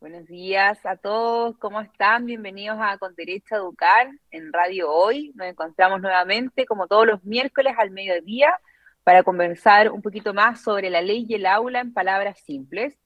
[0.00, 2.24] Buenos días a todos, ¿cómo están?
[2.24, 5.30] Bienvenidos a Con Derecho a Educar en Radio Hoy.
[5.34, 8.58] Nos encontramos nuevamente, como todos los miércoles al mediodía,
[9.04, 12.98] para conversar un poquito más sobre la ley y el aula en palabras simples.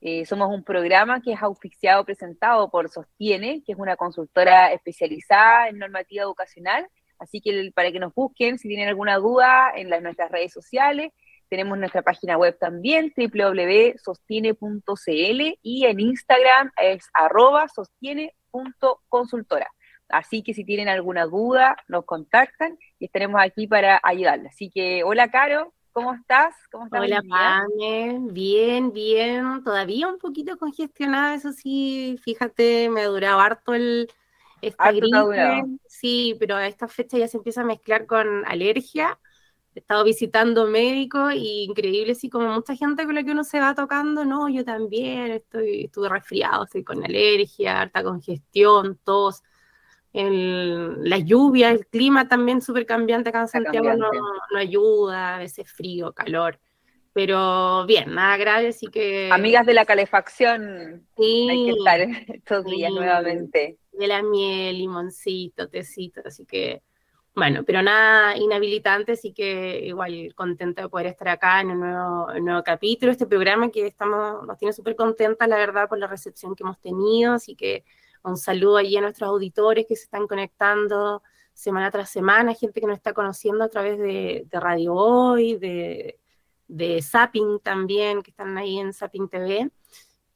[0.00, 5.68] Eh, somos un programa que es auspiciado, presentado por Sostiene, que es una consultora especializada
[5.68, 6.84] en normativa educacional.
[7.20, 11.12] Así que para que nos busquen, si tienen alguna duda, en las, nuestras redes sociales.
[11.50, 19.68] Tenemos nuestra página web también, www.sostiene.cl, y en Instagram es arroba sostiene.consultora.
[20.08, 24.52] Así que si tienen alguna duda, nos contactan y estaremos aquí para ayudarles.
[24.52, 26.54] Así que, hola, Caro, ¿cómo estás?
[26.70, 33.06] ¿Cómo estás hola, Pame, bien, bien, todavía un poquito congestionada, eso sí, fíjate, me ha
[33.06, 34.08] durado harto el...
[34.62, 39.18] Esta gripe, sí, pero a esta fecha ya se empieza a mezclar con alergia.
[39.74, 43.60] He estado visitando médicos y increíble, sí, como mucha gente con la que uno se
[43.60, 49.42] va tocando, no, yo también estoy, estuve resfriado, estoy con alergia, harta congestión, tos
[50.12, 55.38] el, la lluvia, el clima también súper cambiante acá en Santiago no, no, ayuda, a
[55.38, 56.58] veces frío, calor.
[57.12, 59.30] Pero bien, nada grave, así que...
[59.32, 62.00] Amigas de la calefacción, sí, hay que estar
[62.34, 63.78] estos días nuevamente.
[63.92, 66.82] De la miel, limoncito, tecito, así que...
[67.34, 72.32] Bueno, pero nada inhabilitante, así que igual contenta de poder estar acá en un nuevo,
[72.40, 76.56] nuevo capítulo, este programa que estamos, nos tiene súper contentas, la verdad, por la recepción
[76.56, 77.84] que hemos tenido, así que
[78.24, 81.22] un saludo allí a nuestros auditores que se están conectando
[81.54, 86.18] semana tras semana, gente que nos está conociendo a través de, Radio Hoy, de,
[86.68, 89.70] de Zapping también, que están ahí en Zapping TV.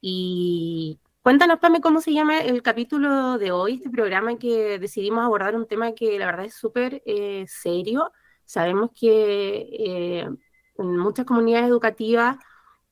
[0.00, 5.56] Y cuéntanos, Pame, cómo se llama el capítulo de hoy, este programa que decidimos abordar
[5.56, 8.12] un tema que la verdad es súper eh, serio.
[8.44, 10.28] Sabemos que eh,
[10.76, 12.36] en muchas comunidades educativas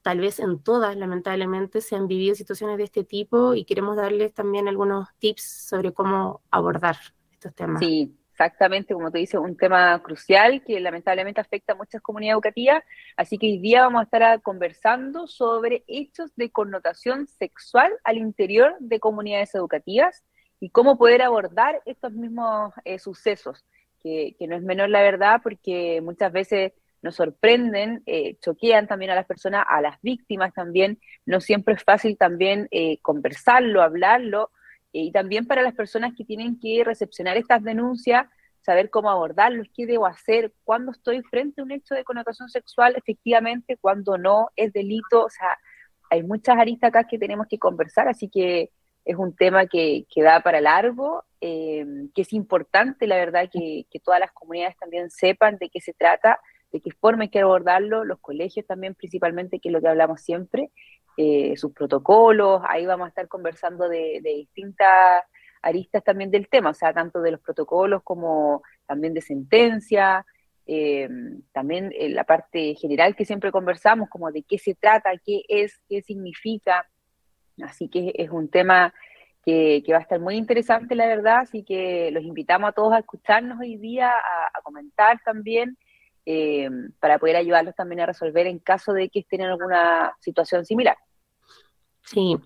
[0.01, 4.33] tal vez en todas, lamentablemente, se han vivido situaciones de este tipo y queremos darles
[4.33, 6.97] también algunos tips sobre cómo abordar
[7.31, 7.81] estos temas.
[7.81, 8.17] Sí,
[8.47, 12.85] exactamente, como tú dices, un tema crucial que lamentablemente afecta a muchas comunidades educativas,
[13.17, 18.77] así que hoy día vamos a estar conversando sobre hechos de connotación sexual al interior
[18.81, 20.25] de comunidades educativas
[20.61, 23.65] y cómo poder abordar estos mismos eh, sucesos,
[24.01, 26.73] que, que no es menor la verdad, porque muchas veces
[27.03, 30.99] nos sorprenden, eh, choquean también a las personas, a las víctimas también.
[31.27, 34.51] No siempre es fácil también eh, conversarlo, hablarlo,
[34.93, 38.27] eh, y también para las personas que tienen que recepcionar estas denuncias,
[38.63, 42.95] saber cómo abordarlos, qué debo hacer, cuándo estoy frente a un hecho de connotación sexual,
[42.97, 45.25] efectivamente, cuando no es delito.
[45.25, 45.59] O sea,
[46.11, 48.71] hay muchas aristas acá que tenemos que conversar, así que
[49.05, 53.99] es un tema que, que da para largo, que es importante, la verdad, que, que
[53.99, 56.39] todas las comunidades también sepan de qué se trata
[56.73, 60.23] de qué forma hay que abordarlo, los colegios también principalmente, que es lo que hablamos
[60.23, 60.71] siempre,
[61.17, 65.23] eh, sus protocolos, ahí vamos a estar conversando de, distintas
[65.63, 70.27] aristas también del tema, o sea, tanto de los protocolos como también de sentencia,
[70.67, 71.09] eh,
[71.53, 75.81] también en la parte general que siempre conversamos, como de qué se trata, qué es,
[75.89, 76.89] qué significa,
[77.63, 78.93] así que es un tema
[79.45, 82.99] que, va a estar muy interesante, la verdad, así que los invitamos a todos a
[82.99, 85.77] escucharnos hoy día, a comentar también,
[86.25, 86.71] eh,
[87.01, 90.97] para poder ayudarlos también a resolver en caso de que estén en alguna situación similar.
[92.05, 92.37] Sí,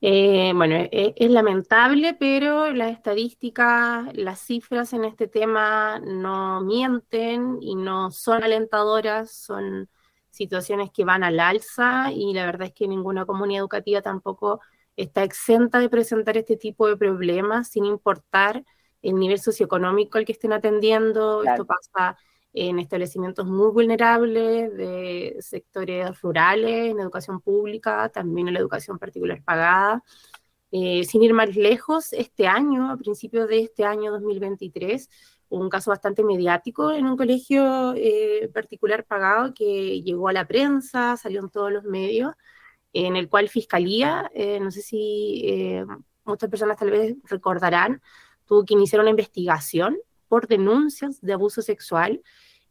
[0.00, 7.58] eh, bueno, e, es, lamentable, pero las estadísticas, las cifras en este tema no mienten
[7.60, 9.88] y no son alentadoras, son
[10.30, 14.60] situaciones que van al alza y la verdad es que ninguna comunidad educativa tampoco
[14.96, 18.64] está exenta de presentar este tipo de problemas sin importar
[19.02, 21.42] el nivel socioeconómico al que estén atendiendo.
[21.42, 22.16] Esto pasa
[22.56, 29.42] en establecimientos muy vulnerables de sectores rurales, en educación pública, también en la educación particular
[29.44, 30.02] pagada.
[30.72, 35.10] Eh, sin ir más lejos, este año, a principios de este año 2023,
[35.50, 41.18] un caso bastante mediático en un colegio eh, particular pagado que llegó a la prensa,
[41.18, 42.34] salió en todos los medios,
[42.94, 45.46] en el cual Fiscalía, eh, no sé si
[46.24, 48.00] muchas personas tal vez recordarán,
[48.46, 52.22] tuvo que iniciar una investigación por denuncias de abuso sexual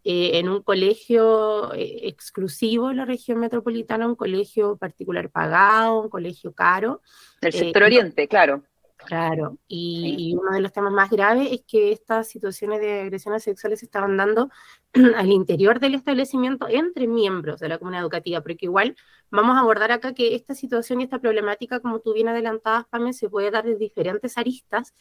[0.08, 6.10] eh, en un colegio eh, exclusivo en la región metropolitana, un colegio particular pagado, un
[6.10, 7.02] colegio caro.
[7.42, 8.62] El eh, sector oriente, claro.
[8.98, 13.80] Claro, y, uno de los temas más graves es que estas situaciones de agresiones sexuales
[13.80, 14.50] se estaban dando
[15.18, 18.96] al interior del establecimiento entre miembros de la comunidad educativa, porque igual
[19.32, 23.12] vamos a abordar acá que esta situación y esta problemática, como tú bien adelantabas, Pame,
[23.12, 24.94] se puede dar de diferentes aristas,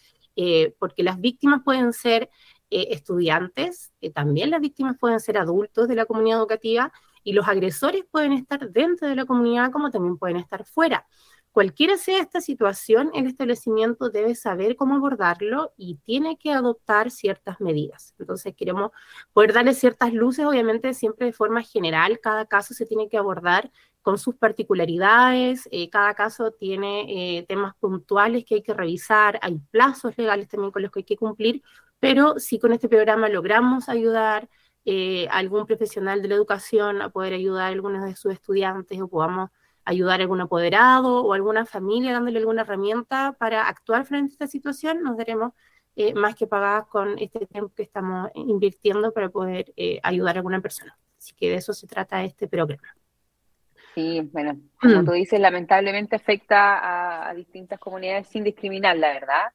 [0.78, 2.28] porque las víctimas pueden ser
[2.74, 6.92] eh, estudiantes, eh, también las víctimas pueden ser adultos de la comunidad educativa
[7.22, 11.06] y los agresores pueden estar dentro de la comunidad como también pueden estar fuera.
[11.52, 17.60] cualquiera sea esta situación, el establecimiento debe saber cómo abordarlo y tiene que adoptar ciertas
[17.60, 18.12] medidas.
[18.18, 18.90] Entonces, queremos
[19.32, 22.18] poder darle ciertas luces, obviamente, siempre de forma general.
[22.20, 23.70] Cada caso se tiene que abordar
[24.02, 29.58] con sus particularidades, eh, cada caso tiene eh, temas puntuales que hay que revisar, hay
[29.70, 31.62] plazos legales también con los que hay que cumplir,
[32.04, 34.48] pero si con este programa logramos ayudar
[34.84, 39.00] eh, a algún profesional de la educación a poder ayudar a algunos de sus estudiantes
[39.00, 39.50] o podamos
[39.86, 44.46] ayudar a algún apoderado o alguna familia dándole alguna herramienta para actuar frente a esta
[44.46, 45.52] situación, nos daremos
[46.14, 49.72] más que pagadas con este tiempo que estamos invirtiendo para poder
[50.02, 50.98] ayudar a alguna persona.
[51.16, 52.94] Así que de eso se trata este programa.
[53.94, 55.04] Sí, bueno, como mm.
[55.04, 59.52] tú dices, lamentablemente afecta a, distintas comunidades sin discriminar, la verdad.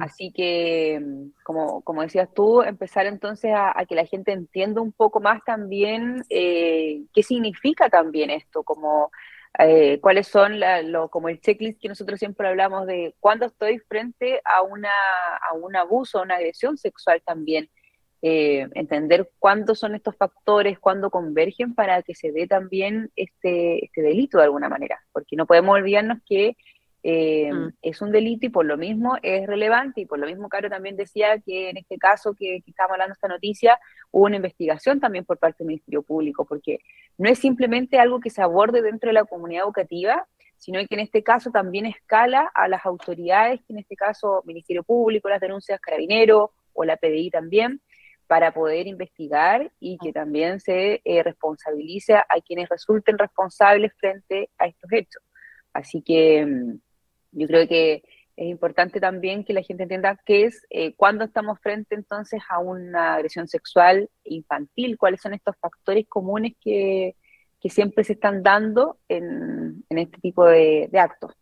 [0.00, 1.00] Así que,
[1.44, 6.24] como, como decías tú, empezar entonces a, que la gente entienda un poco más también
[6.28, 9.12] eh, qué significa también esto, como
[9.58, 10.58] eh, cuáles son
[10.90, 14.90] lo, como el checklist que nosotros siempre hablamos de cuando estoy frente a, una,
[15.50, 17.70] a un abuso, a una agresión sexual también.
[18.22, 24.02] Eh, entender cuándo son estos factores, cuándo convergen para que se dé también este, este
[24.02, 26.54] delito de alguna manera, porque no podemos olvidarnos que
[27.02, 27.68] eh, mm.
[27.82, 30.96] es un delito y por lo mismo es relevante y por lo mismo Caro también
[30.96, 33.78] decía que en este caso que, que estamos hablando esta noticia
[34.10, 36.80] hubo una investigación también por parte del Ministerio Público, porque
[37.16, 40.26] no es simplemente algo que se aborde dentro de la comunidad educativa,
[40.60, 44.82] sino que en este caso también escala a las autoridades, que en este caso Ministerio
[44.82, 47.80] Público, las denuncias Carabineros o la PDI también,
[48.26, 54.66] para poder investigar y que también se eh, responsabilice a quienes resulten responsables frente a
[54.66, 55.22] estos hechos.
[55.72, 56.80] Así que mm,
[57.32, 58.02] yo creo que
[58.36, 62.58] es importante también que la gente entienda qué es eh, cuando estamos frente entonces a
[62.58, 67.16] una agresión sexual infantil, cuáles son estos factores comunes que,
[67.62, 71.34] siempre se están dando en, este tipo de actos.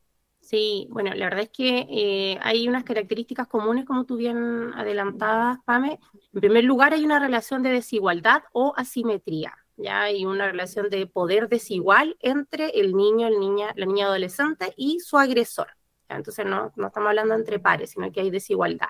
[0.48, 5.58] Sí, bueno, la verdad es que eh, hay unas características comunes, como tú bien adelantabas,
[5.66, 5.98] Pame.
[6.32, 9.52] En primer lugar, hay una relación de desigualdad o asimetría.
[9.76, 14.72] Ya hay una relación de poder desigual entre el niño, el niña, la niña adolescente
[14.74, 15.68] y su agresor.
[16.08, 18.88] Entonces no, no estamos hablando entre pares, sino que hay desigualdad.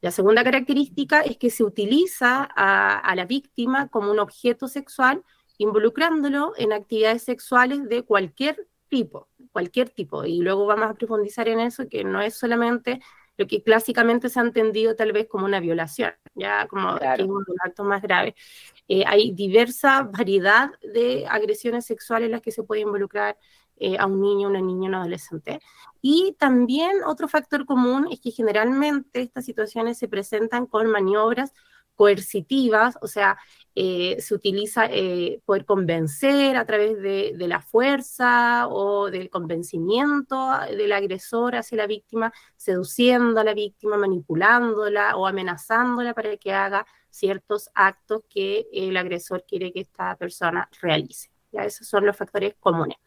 [0.00, 5.24] La segunda característica es que se utiliza a, a la víctima como un objeto sexual,
[5.58, 10.24] involucrándolo en actividades sexuales de cualquier tipo, cualquier tipo.
[10.24, 13.00] Y luego vamos a profundizar en eso, que no es solamente
[13.36, 17.26] lo que clásicamente se ha entendido tal vez como una violación, ya como que es
[17.26, 18.34] un acto más grave.
[18.88, 23.36] Eh, hay diversa variedad de agresiones sexuales en las que se puede involucrar
[23.78, 25.60] eh, a un niño, una niña, un adolescente.
[26.02, 31.52] Y también otro factor común es que generalmente estas situaciones se presentan con maniobras
[31.96, 33.38] coercitivas, o sea,
[33.74, 40.92] eh, se utiliza eh, poder convencer a través de, la fuerza o del convencimiento del
[40.92, 47.70] agresor hacia la víctima, seduciendo a la víctima, manipulándola o amenazándola para que haga ciertos
[47.74, 51.30] actos que el agresor quiere que esta persona realice.
[51.50, 51.64] ¿ya?
[51.64, 52.98] Esos son los factores comunes.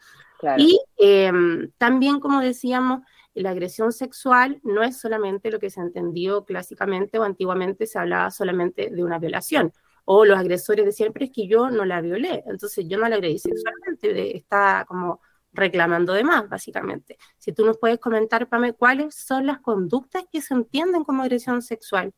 [0.57, 3.01] Y em, también, como decíamos,
[3.33, 8.31] la agresión sexual no es solamente lo que se entendió clásicamente o antiguamente se hablaba
[8.31, 9.71] solamente de una violación.
[10.05, 13.15] O los agresores decían, pero es que yo no la violé, entonces yo no la
[13.15, 15.21] agredí sexualmente, está como
[15.51, 17.17] reclamando de más, básicamente.
[17.37, 21.61] Si tú nos puedes comentar, Pame, cuáles son las conductas que se entienden como agresión
[21.61, 22.13] sexual.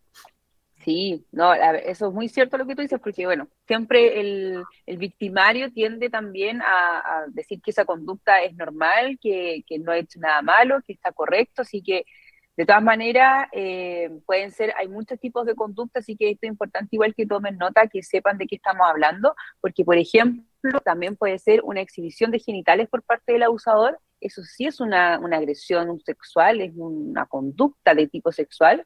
[0.83, 4.63] Sí, no, eso es muy cierto lo que tú dices, porque bueno, siempre el,
[4.97, 10.41] victimario tiende también a, decir que esa conducta es normal, que, no ha hecho nada
[10.41, 12.05] malo, que está correcto, así que
[12.57, 16.51] de todas maneras eh, pueden ser, hay muchos tipos de conducta, así que esto es
[16.51, 21.15] importante igual que tomen nota, que sepan de qué estamos hablando, porque por ejemplo también
[21.15, 25.37] puede ser una exhibición de genitales por parte del abusador, eso sí es una, una
[25.37, 28.85] agresión sexual, es una conducta de tipo sexual,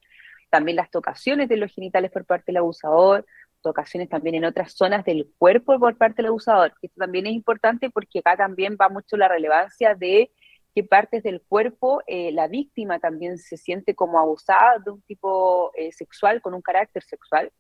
[0.56, 3.26] también las tocaciones de los genitales por parte del abusador,
[3.62, 6.74] tocaciones también en otras zonas del cuerpo por parte del abusador.
[6.82, 10.32] Esto también es importante porque acá también va mucho la relevancia de
[10.74, 15.72] qué partes del cuerpo eh, la víctima también se siente como abusada de un tipo
[15.76, 17.52] eh, sexual, con un carácter sexual.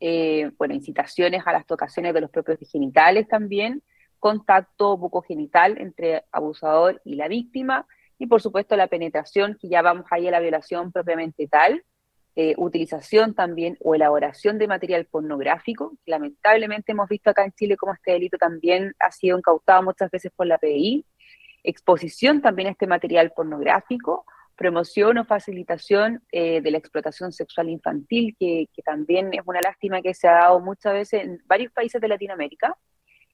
[0.00, 3.80] Eh, bueno, incitaciones a las tocaciones de los propios genitales también,
[4.18, 7.86] contacto bucogenital entre abusador y la víctima,
[8.18, 11.84] y por supuesto la penetración, que ya vamos ahí a la violación propiamente tal,
[12.36, 15.96] eh, utilización también o elaboración de material pornográfico.
[16.04, 20.32] Lamentablemente hemos visto acá en Chile cómo este delito también ha sido incautado muchas veces
[20.34, 21.06] por la PDI.
[21.62, 24.26] Exposición también a este material pornográfico,
[24.56, 30.12] promoción o facilitación eh, de la explotación sexual infantil, que, también es una lástima que
[30.12, 32.76] se ha dado muchas veces en varios países de Latinoamérica.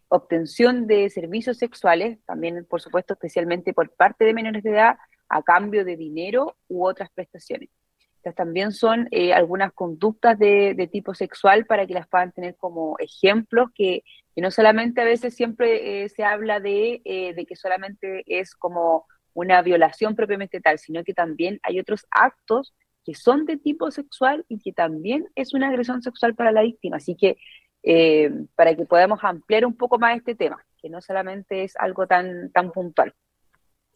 [0.08, 4.96] obtención de servicios sexuales, también por supuesto especialmente por parte de menores de edad,
[5.28, 7.70] a cambio de dinero u otras prestaciones.
[8.20, 12.96] Estas también son eh, algunas conductas de, tipo sexual para que las puedan tener como
[12.98, 14.02] ejemplos, que,
[14.36, 19.06] no solamente a veces siempre eh, se habla de, eh, de que solamente es como
[19.32, 22.74] una violación propiamente tal, sino que también hay otros actos
[23.04, 26.98] que son de tipo sexual y que también es una agresión sexual para la víctima.
[26.98, 27.38] Así que
[28.54, 32.50] para que podamos ampliar un poco más este tema, que no solamente es algo tan,
[32.52, 33.14] tan puntual.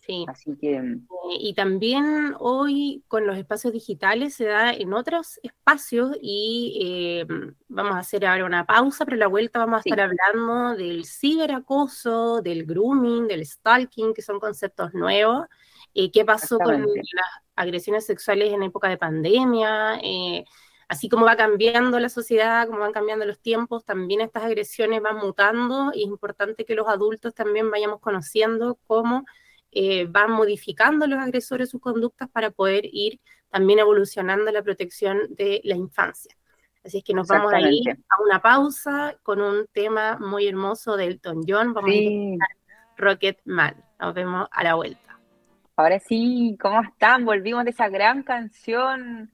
[0.06, 0.24] Sí.
[0.28, 0.76] Así que...
[0.76, 0.98] Eh,
[1.40, 7.26] y también hoy con los espacios digitales se da en otros espacios y eh,
[7.68, 11.06] vamos a hacer ahora una pausa, pero a la vuelta vamos a estar hablando del
[11.06, 15.46] ciberacoso, del grooming, del stalking, que son conceptos nuevos.
[15.94, 20.00] Eh, ¿Qué pasó con las agresiones sexuales en época de pandemia?
[20.86, 25.16] así como va cambiando la sociedad, como van cambiando los tiempos, también estas agresiones van
[25.16, 29.24] mutando y es importante que los adultos también vayamos conociendo cómo
[29.74, 35.60] eh, van modificando los agresores sus conductas para poder ir también evolucionando la protección de
[35.64, 36.34] la infancia.
[36.84, 40.96] Así es que nos vamos a ir a una pausa con un tema muy hermoso
[40.96, 41.72] de Elton John.
[41.72, 42.48] Vamos a escuchar
[42.96, 43.82] Rocket Man.
[43.98, 45.18] Nos vemos a la vuelta.
[45.76, 47.24] Ahora sí, ¿cómo están?
[47.24, 49.32] Volvimos de esa gran canción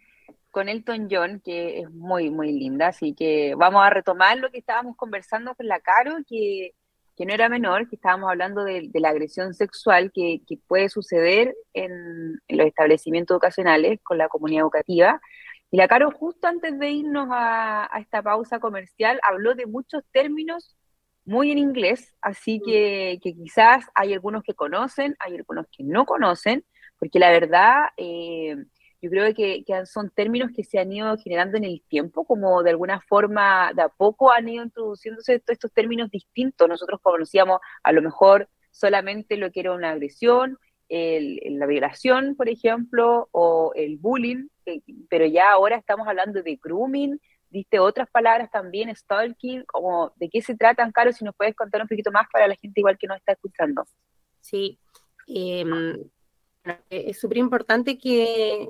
[0.51, 2.89] con Elton John, que es muy, muy linda.
[2.89, 6.75] Así que vamos a retomar lo que estábamos conversando con la Caro, que
[7.21, 12.41] que no era menor, que estábamos hablando de, la agresión sexual que, puede suceder en,
[12.49, 15.21] los establecimientos educacionales con la comunidad educativa.
[15.71, 20.79] Y la Caro, justo antes de irnos a, esta pausa comercial, habló de muchos términos
[21.27, 22.65] muy en inglés, así mm.
[22.65, 26.65] que, quizás hay algunos que conocen, hay algunos que no conocen,
[26.99, 27.83] porque la verdad...
[27.99, 28.57] Eh,
[29.03, 32.71] yo creo que, son términos que se han ido generando en el tiempo, como de
[32.71, 36.69] alguna forma de a poco han ido introduciéndose estos términos distintos.
[36.69, 43.29] Nosotros conocíamos a lo mejor solamente lo que era una agresión, la violación, por ejemplo,
[43.33, 48.95] o el bullying, eh, pero ya ahora estamos hablando de grooming, diste otras palabras también,
[48.95, 52.49] stalking, como de qué se tratan, Caro, si nos puedes contar un poquito más para
[52.49, 53.85] la gente igual que nos está escuchando.
[54.41, 54.79] Sí,
[55.27, 55.97] em,
[56.91, 58.69] es súper importante que,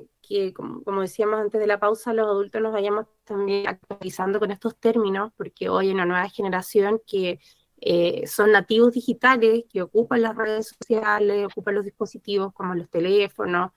[0.53, 5.31] como, decíamos antes de la pausa, los adultos nos vayamos también actualizando con estos términos,
[5.35, 7.39] porque hoy hay una nueva generación que
[7.81, 13.71] eh, son nativos digitales, que ocupan las redes sociales, ocupan los dispositivos como los teléfonos,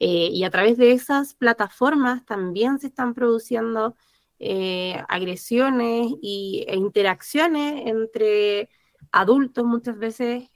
[0.00, 3.96] eh, y a través de esas plataformas también se están produciendo
[4.40, 8.68] eh, agresiones y, e interacciones entre
[9.12, 10.50] adultos muchas veces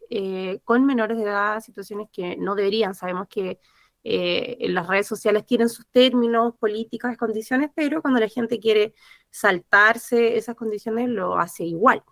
[0.64, 2.94] con menores de edad, situaciones que no deberían.
[2.94, 3.60] Sabemos que
[4.08, 8.94] eh, las redes sociales tienen sus términos, políticas, condiciones, pero cuando la gente quiere
[9.30, 12.04] saltarse esas condiciones lo hace igual.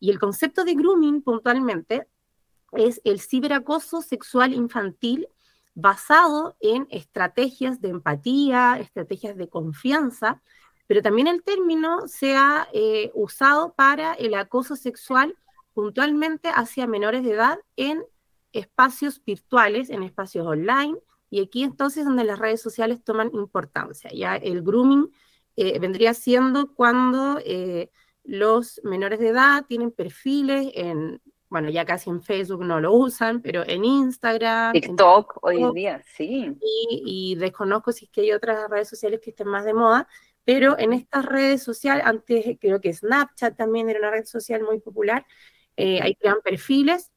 [0.00, 2.08] Y el concepto de grooming puntualmente
[2.72, 5.28] es el ciberacoso sexual infantil
[5.72, 10.42] basado en estrategias de empatía, estrategias de confianza,
[10.88, 15.36] pero también el término se ha eh, usado para el acoso sexual
[15.76, 18.02] puntualmente hacia menores de edad en
[18.50, 20.96] espacios virtuales, en espacios online,
[21.28, 24.08] y aquí entonces donde las redes sociales toman importancia.
[24.10, 25.10] Ya el grooming
[25.54, 27.90] eh, vendría siendo cuando eh,
[28.24, 33.42] los menores de edad tienen perfiles en, bueno, ya casi en Facebook no lo usan,
[33.42, 34.72] pero en Instagram.
[34.72, 36.56] TikTok, hoy en día, sí.
[37.04, 40.08] Y, desconozco si es que hay otras redes sociales que estén más de moda,
[40.42, 44.80] pero en estas redes sociales, antes creo que Snapchat también era una red social muy
[44.80, 45.26] popular,
[45.76, 47.12] eh, ahí crean perfiles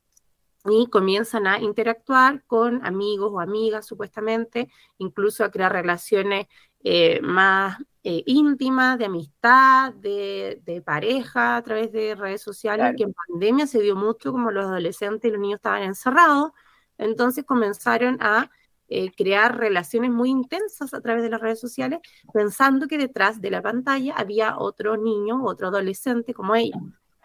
[0.65, 6.47] y comienzan a interactuar con amigos o amigas supuestamente, incluso a crear relaciones
[6.83, 13.13] eh, más eh, íntimas, de amistad, de, pareja a través de redes sociales, que en
[13.13, 16.51] pandemia se dio mucho como los adolescentes y los niños estaban encerrados,
[16.97, 18.49] entonces comenzaron a
[18.87, 21.99] eh, crear relaciones muy intensas a través de las redes sociales,
[22.33, 26.81] pensando que detrás de la pantalla había otro niño, otro adolescente como ellos.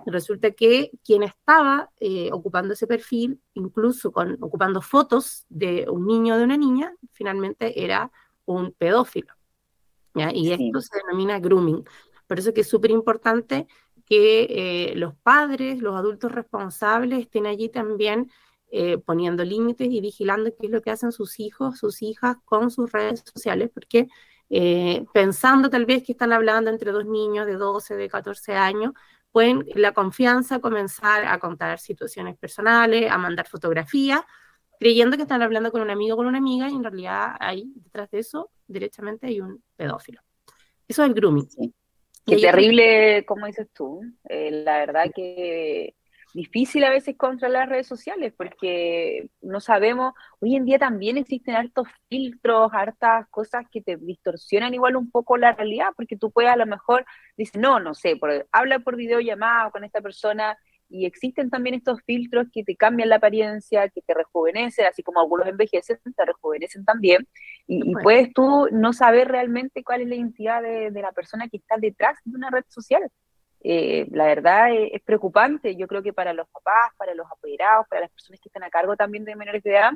[0.06, 6.34] Resulta que quien estaba eh, ocupando ese perfil, incluso con, ocupando fotos de un niño
[6.34, 8.10] o de una niña, finalmente era
[8.44, 9.34] un pedófilo.
[10.14, 11.84] Y esto se denomina grooming.
[12.26, 13.66] Por eso que es súper importante
[14.06, 18.30] que eh, los padres, los adultos responsables estén allí también
[18.70, 22.70] eh, poniendo límites y vigilando qué es lo que hacen sus hijos, sus hijas con
[22.70, 24.08] sus redes sociales, porque
[25.12, 28.92] pensando tal vez que están hablando entre dos niños de 12, de 14 años,
[29.34, 34.20] pueden la confianza comenzar a contar situaciones personales, a mandar fotografías,
[34.78, 37.64] creyendo que están hablando con un amigo o con una amiga y en realidad hay
[37.74, 40.20] detrás de eso, directamente hay un pedófilo.
[40.86, 41.48] Eso es el grooming.
[42.24, 44.02] Qué terrible, como dices tú.
[44.28, 45.96] Eh, la verdad que
[46.34, 51.54] difícil a veces contra las redes sociales porque no sabemos, hoy en día también existen
[51.54, 56.50] hartos filtros, hartas cosas que te distorsionan igual un poco la realidad, porque tú puedes
[56.50, 61.06] a lo mejor decir, no, no sé, por, habla por videollamada con esta persona y
[61.06, 65.46] existen también estos filtros que te cambian la apariencia, que te rejuvenecen, así como algunos
[65.46, 67.26] envejecen, te rejuvenecen también,
[67.66, 71.76] y, puedes tú no saber realmente cuál es la identidad de la persona que está
[71.78, 73.10] detrás de una red social.
[73.66, 75.74] Eh, la verdad es, preocupante.
[75.74, 78.68] Yo creo que para los papás, para los apoderados, para las personas que están a
[78.68, 79.92] cargo también de menores de edad,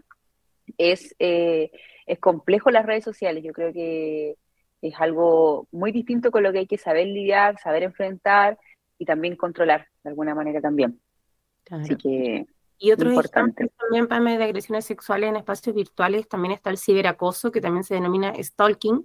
[0.79, 1.71] es, eh,
[2.07, 3.45] es complejo las redes sociales.
[3.45, 4.37] Yo creo que
[4.81, 8.59] es algo muy distinto con lo que hay que saber lidiar, saber enfrentar
[8.97, 10.99] y también controlar de alguna manera también.
[11.71, 12.47] Así que
[12.79, 13.71] y otros importante.
[13.77, 17.95] también para de agresiones sexuales en espacios virtuales también está el ciberacoso, que también se
[17.95, 19.05] denomina stalking,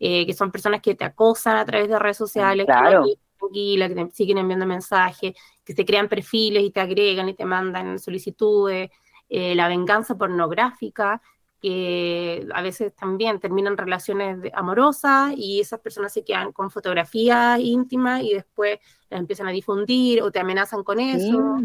[0.00, 3.14] eh, que son personas que te acosan a través de redes sociales, claro que
[3.50, 5.34] te siguen enviando mensajes,
[5.64, 8.90] que se crean perfiles y te agregan y te mandan solicitudes,
[9.28, 11.22] eh, la venganza pornográfica,
[11.60, 18.22] que a veces también terminan relaciones amorosas y esas personas se quedan con fotografías íntimas
[18.22, 21.62] y después las empiezan a difundir o te amenazan con eso.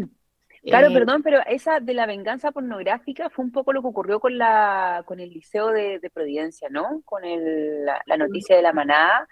[0.62, 4.20] Claro, eh, perdón, pero esa de la venganza pornográfica fue un poco lo que ocurrió
[4.20, 7.02] con la con el liceo de, Providencia, ¿no?
[7.04, 9.28] Con el, la, noticia de la manada.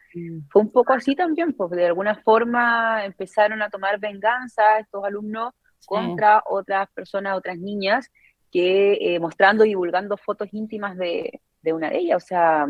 [0.50, 5.52] Fue un poco así también, porque de alguna forma empezaron a tomar venganza estos alumnos
[5.85, 8.11] contra otras personas, otras niñas,
[8.52, 12.23] que eh, mostrando y divulgando fotos íntimas de, una de ellas.
[12.23, 12.66] O sea,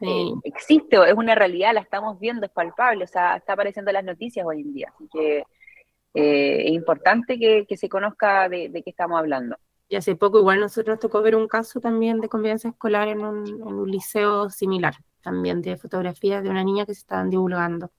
[0.00, 3.94] eh, existe, es una realidad, la estamos viendo, es palpable, o sea, está apareciendo en
[3.94, 4.92] las noticias hoy en día.
[4.94, 5.44] Así que
[6.14, 9.56] eh, es importante que, se conozca de, qué estamos hablando.
[9.88, 13.20] Y hace poco igual nosotros nos tocó ver un caso también de convivencia escolar en
[13.20, 17.90] un, liceo similar, también de fotografías de una niña que se estaban divulgando.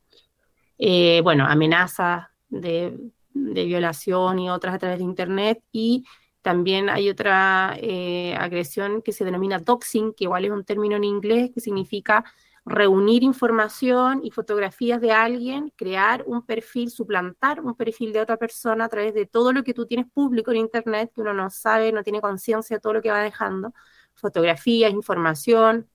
[0.77, 2.97] Eh, bueno, amenazas de,
[3.33, 6.03] violación y otras a través de Internet y
[6.41, 11.03] también hay otra eh, agresión que se denomina doxing, que igual es un término en
[11.03, 12.25] inglés que significa
[12.65, 18.85] reunir información y fotografías de alguien, crear un perfil, suplantar un perfil de otra persona
[18.85, 21.91] a través de todo lo que tú tienes público en Internet, que uno no sabe,
[21.91, 23.73] no tiene conciencia de todo lo que va dejando,
[24.13, 25.89] fotografías, información,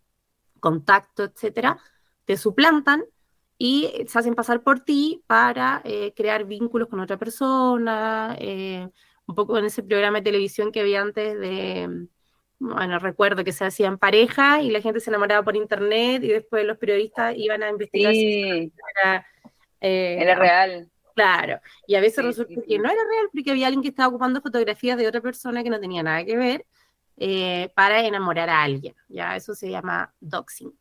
[0.61, 1.79] contacto, etcétera,
[2.25, 3.05] te suplantan
[3.59, 8.89] y se hacen pasar por ti para eh, crear vínculos con otra persona, eh,
[9.27, 12.09] un poco en ese programa de televisión que había antes de
[12.59, 16.65] bueno, recuerdo que se hacían pareja y la gente se enamoraba por internet y después
[16.65, 19.27] los periodistas iban a investigar si era,
[19.81, 20.91] eh, era real.
[21.15, 24.43] Claro, y a veces resulta que no era real porque había alguien que estaba ocupando
[24.43, 26.67] fotografías de otra persona que no tenía nada que ver
[27.17, 30.73] eh, para enamorar a alguien, ya eso se llama doxing.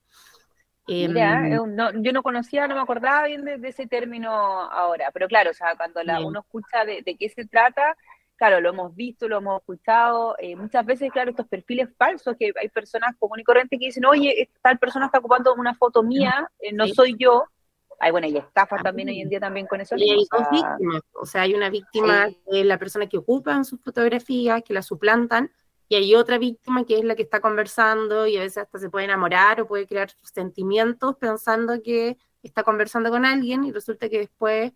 [0.88, 5.52] Mira, em, yo no conocía, no me acordaba bien de, ese término ahora, pero claro,
[5.52, 7.98] o sea, cuando la, uno escucha de, de, qué se trata,
[8.36, 12.52] claro, lo hemos visto, lo hemos escuchado, eh, muchas veces, claro, estos perfiles falsos, que
[12.60, 16.50] hay personas común y corriente que dicen, oye, tal persona está ocupando una foto mía,
[16.60, 17.46] eh, no soy yo.
[17.98, 19.96] Ay, bueno, y estafa también hoy en día también con eso.
[19.98, 23.64] Y hay dos víctimas, o sea, hay una víctima que es la persona que ocupa
[23.64, 25.50] sus fotografías, que la suplantan,
[25.88, 28.90] y hay otra víctima que es la que está conversando y a veces hasta se
[28.90, 34.20] puede enamorar o puede crear sentimientos pensando que está conversando con alguien y resulta que
[34.20, 34.74] después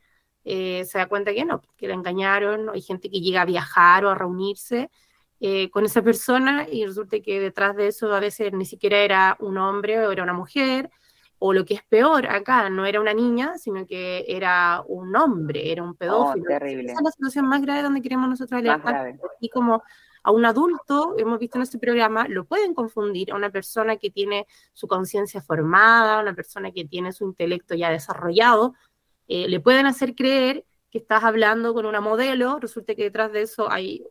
[0.52, 4.04] eh, se da cuenta que no, que la engañaron, hay gente que llega a viajar
[4.04, 4.90] o a reunirse
[5.40, 9.38] eh, con esa persona y resulta que detrás de eso a veces ni siquiera era
[9.42, 10.90] un hombre o era una mujer,
[11.38, 15.72] o lo que es peor acá, no era una niña, sino que era un hombre,
[15.72, 16.44] era un pedófilo.
[16.44, 16.92] Oh, terrible.
[16.92, 19.20] Esa es la situación más grave donde queremos nosotros alertar.
[19.40, 19.84] Y como
[20.24, 24.10] a un adulto, hemos visto en este programa, lo pueden confundir a una persona que
[24.10, 28.74] tiene su conciencia formada, una persona que tiene su intelecto ya desarrollado,
[29.30, 33.44] eh, le pueden hacer creer que estás hablando con una modelo, resulta que detrás de
[33.44, 34.04] eso hay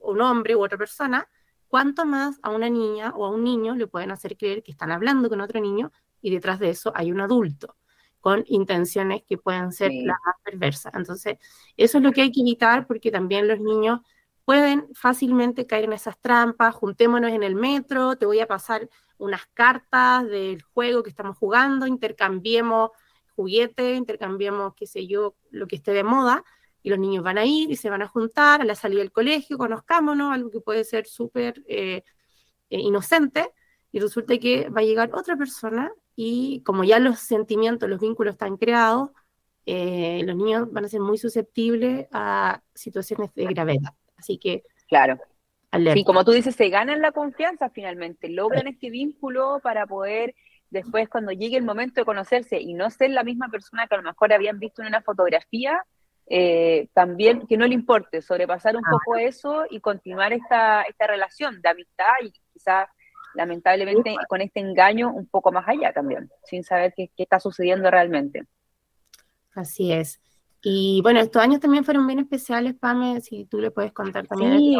[0.00, 1.28] un hombre u otra persona,
[1.66, 4.92] cuánto más a una niña o a un niño le pueden hacer creer que están
[4.92, 7.76] hablando con otro niño y detrás de eso hay un adulto
[8.20, 10.92] con intenciones que pueden ser las más perversas.
[10.94, 11.38] Entonces,
[11.76, 14.00] eso es lo que hay que evitar porque también los niños
[14.44, 19.46] pueden fácilmente caer en esas trampas, juntémonos en el metro, te voy a pasar unas
[19.54, 22.90] cartas del juego que estamos jugando, intercambiemos
[23.36, 26.42] juguete, intercambiamos, qué sé yo, lo que esté de moda,
[26.82, 29.12] y los niños van a ir y se van a juntar a la salida del
[29.12, 32.02] colegio, conozcámonos, algo que puede ser súper eh,
[32.70, 33.50] eh, inocente,
[33.92, 38.34] y resulta que va a llegar otra persona y como ya los sentimientos, los vínculos
[38.34, 39.10] están creados,
[39.66, 43.94] eh, los niños van a ser muy susceptibles a situaciones de gravedad.
[44.16, 44.62] Así que...
[44.88, 45.18] Claro.
[45.72, 50.34] Y como tú dices, se ganan la confianza finalmente, logran este vínculo para poder
[50.76, 53.98] después cuando llegue el momento de conocerse y no ser la misma persona que a
[53.98, 55.82] lo mejor habían visto en una fotografía,
[56.28, 58.90] eh, también que no le importe sobrepasar un ah.
[58.90, 62.88] poco eso y continuar esta, esta relación de amistad y quizás
[63.34, 67.90] lamentablemente con este engaño un poco más allá también, sin saber qué, qué está sucediendo
[67.90, 68.44] realmente.
[69.54, 70.20] Así es.
[70.62, 74.58] Y bueno, estos años también fueron bien especiales, Pame, si tú le puedes contar también.
[74.58, 74.76] Sí,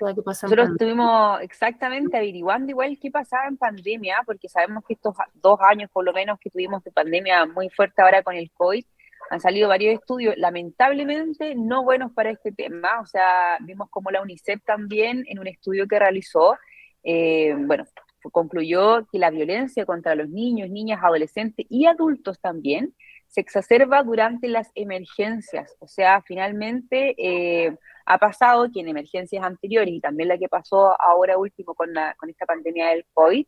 [0.00, 5.90] nosotros estuvimos exactamente averiguando igual qué pasaba en pandemia, porque sabemos que estos dos años
[5.92, 8.84] por lo menos que tuvimos de pandemia muy fuerte ahora con el COVID,
[9.30, 14.22] han salido varios estudios, lamentablemente no buenos para este tema, o sea, vimos como la
[14.22, 16.56] UNICEF también en un estudio que realizó,
[17.02, 17.84] eh, bueno,
[18.30, 22.94] concluyó que la violencia contra los niños, niñas, adolescentes y adultos también
[23.36, 25.76] se exacerba durante las emergencias.
[25.78, 30.98] O sea, finalmente eh, ha pasado que en emergencias anteriores y también la que pasó
[30.98, 33.46] ahora último con, la, con esta pandemia del COVID,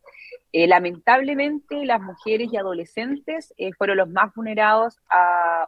[0.52, 4.98] eh, lamentablemente las mujeres y adolescentes eh, fueron los más vulnerados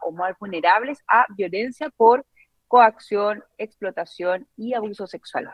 [0.03, 2.23] o más vulnerables a violencia por
[2.67, 5.49] coacción, explotación y abuso sexual.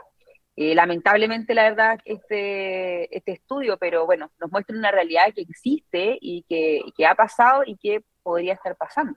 [0.58, 6.44] Lamentablemente, la verdad, este, este estudio, pero bueno, nos muestra una realidad que existe y
[6.50, 9.14] que, ha pasado y que podría estar pasando.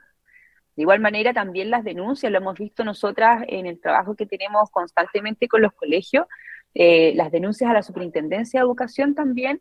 [0.76, 4.70] De igual manera, también las denuncias, lo hemos visto nosotras en el trabajo que tenemos
[4.70, 6.26] constantemente con los colegios,
[6.74, 9.60] eh, las denuncias a la Superintendencia de Educación también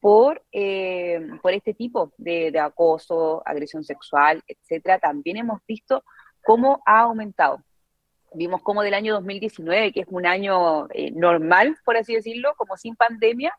[0.00, 6.02] por, eh, por este tipo de, acoso, agresión sexual, etcétera, también hemos visto
[6.42, 7.62] cómo ha aumentado.
[8.32, 12.76] Vimos cómo del año 2019, que es un año eh, normal, por así decirlo, como
[12.76, 13.52] sin pandemia,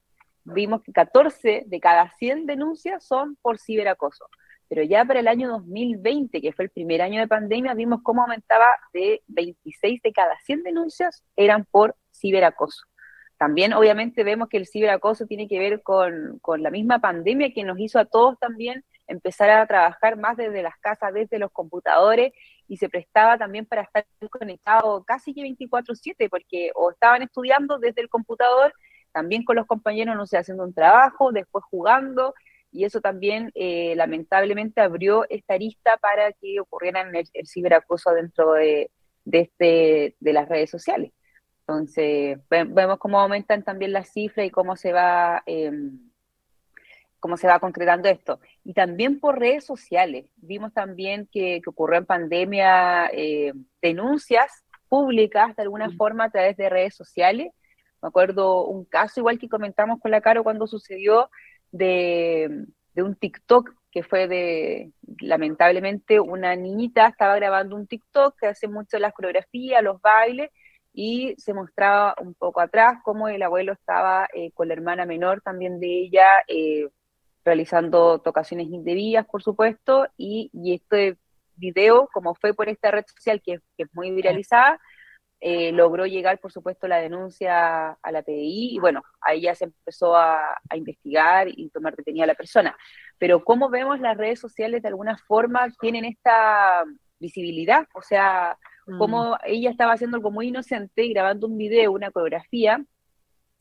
[0.43, 4.25] vimos que 14 de cada 100 denuncias son por ciberacoso
[4.71, 8.21] pero ya para el año 2020, que fue el primer año de pandemia, vimos cómo
[8.21, 12.85] aumentaba de 26 de cada 100 denuncias eran por ciberacoso.
[13.37, 17.65] También obviamente vemos que el ciberacoso tiene que ver con, con, la misma pandemia que
[17.65, 22.31] nos hizo a todos también empezar a trabajar más desde las casas, desde los computadores,
[22.71, 27.99] y se prestaba también para estar conectado casi que 24/7, porque o estaban estudiando desde
[28.01, 28.73] el computador,
[29.11, 32.33] también con los compañeros, no sé, haciendo un trabajo, después jugando,
[32.71, 38.89] y eso también eh, lamentablemente abrió esta arista para que ocurriera el, ciberacoso dentro de,
[39.29, 41.11] este, de las redes sociales.
[41.67, 46.09] Entonces, vemos cómo aumentan también las cifras y cómo se va, em,
[47.21, 48.41] cómo se va concretando esto.
[48.65, 50.25] Y también por redes sociales.
[50.37, 56.69] Vimos también que, ocurrió en pandemia eh, denuncias públicas de alguna forma a través de
[56.69, 57.53] redes sociales.
[58.01, 61.29] Me acuerdo un caso igual que comentamos con la Caro cuando sucedió
[61.71, 62.65] de,
[62.97, 68.97] un TikTok que fue de, lamentablemente, una niñita estaba grabando un TikTok que hace mucho
[68.97, 70.49] las coreografías, los bailes,
[70.93, 75.41] y se mostraba un poco atrás cómo el abuelo estaba eh, con la hermana menor
[75.41, 76.87] también de ella, eh,
[77.43, 81.17] realizando tocaciones indebidas, por supuesto, y, y este
[81.55, 84.79] video, como fue por esta red social que, que es muy viralizada,
[85.43, 89.65] eh, logró llegar, por supuesto, la denuncia a la PDI y bueno, ahí ya se
[89.65, 92.77] empezó a, investigar y tomar detenida a la persona.
[93.17, 96.83] Pero cómo vemos las redes sociales de alguna forma tienen esta
[97.17, 98.57] visibilidad, o sea,
[98.99, 99.37] cómo mm.
[99.45, 102.83] ella estaba haciendo algo muy inocente, grabando un video, una coreografía,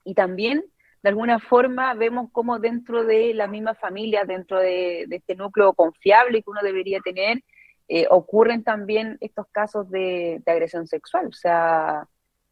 [0.04, 0.64] y también
[1.02, 6.42] de alguna forma vemos cómo dentro de la misma familia, dentro de este núcleo confiable
[6.42, 7.42] que uno debería tener,
[7.92, 11.26] eh, ocurren también estos casos de, agresión sexual.
[11.26, 12.06] O sea,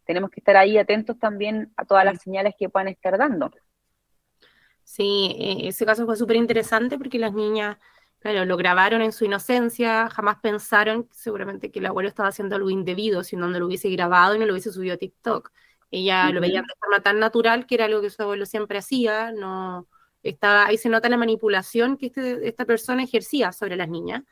[0.05, 3.49] tenemos que estar ahí atentos también a todas las señales que puedan estar dando.
[4.83, 7.77] Sí, e, ese caso fue súper interesante porque las niñas,
[8.19, 12.71] claro, lo grabaron en su inocencia, jamás pensaron seguramente que el abuelo estaba haciendo algo
[12.71, 15.53] indebido, sino no lo hubiese grabado y no lo hubiese subido a TikTok.
[15.91, 19.33] Ella lo veía de forma tan natural que era algo que su abuelo siempre hacía,
[19.33, 19.89] no
[20.23, 24.23] estaba, ahí se nota la manipulación que este, esta persona ejercía sobre las niñas.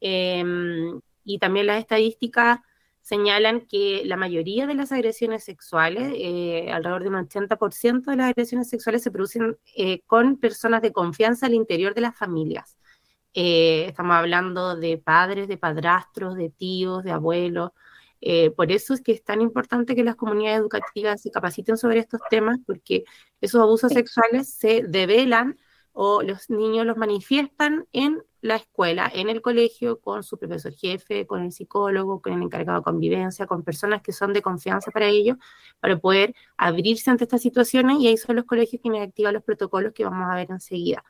[0.00, 2.60] Em, y también las estadísticas
[3.08, 8.28] señalan que la mayoría de las agresiones sexuales, eh, alrededor de un 80% de las
[8.28, 12.76] agresiones sexuales se producen eh, con personas de confianza al interior de las familias.
[13.34, 17.70] Eh, estamos hablando de padres, de padrastros, de tíos, de abuelos.
[18.56, 22.20] Por eso es que es tan importante que las comunidades educativas se capaciten sobre estos
[22.30, 23.04] temas, porque
[23.40, 25.56] esos abusos sexuales se develan
[25.92, 31.26] o los niños los manifiestan en la escuela, en el colegio, con su profesor jefe,
[31.26, 35.08] con el psicólogo, con el encargado de convivencia, con personas que son de confianza para
[35.08, 35.38] ellos,
[35.80, 39.92] para poder abrirse ante estas situaciones y ahí son los colegios quienes activan los protocolos
[39.92, 41.04] que vamos a ver enseguida.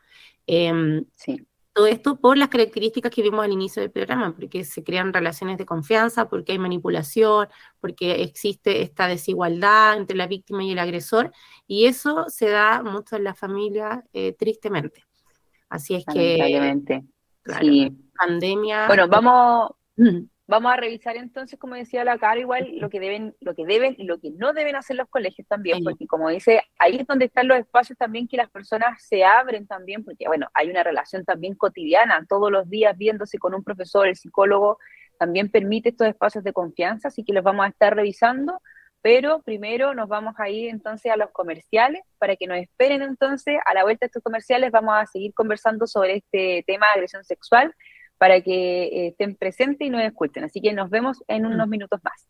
[0.47, 1.48] Em, sí.
[1.79, 5.59] Todo esto por las características que vimos al inicio del programa, porque se crean relaciones
[5.59, 7.47] de confianza, porque hay manipulación,
[7.79, 11.31] porque existe esta desigualdad entre la víctima y el agresor,
[11.69, 15.05] y eso se da mucho en la familia, eh, tristemente.
[15.69, 16.75] Así es que
[17.61, 17.97] sí.
[18.19, 18.89] pandemia.
[18.89, 19.71] Bueno, vamos,
[20.51, 23.95] Vamos a revisar entonces, como decía la cara, igual lo que deben, lo que deben
[23.99, 27.27] y lo que no deben hacer los colegios también, porque como dice, ahí es donde
[27.27, 31.27] están los espacios también que las personas se abren también, porque bueno, hay una relación
[31.27, 34.79] también cotidiana, todos los días viéndose con un profesor, el psicólogo,
[35.19, 38.59] también permite estos espacios de confianza, así que los vamos a estar revisando,
[39.03, 43.59] pero primero nos vamos a ir entonces a los comerciales, para que nos esperen entonces,
[43.67, 47.23] a la vuelta de estos comerciales vamos a seguir conversando sobre este tema de agresión
[47.23, 47.75] sexual,
[48.19, 50.45] para que eh, estén presentes y nos escuchen.
[50.45, 51.71] Así que nos vemos en unos mm.
[51.71, 52.29] minutos más.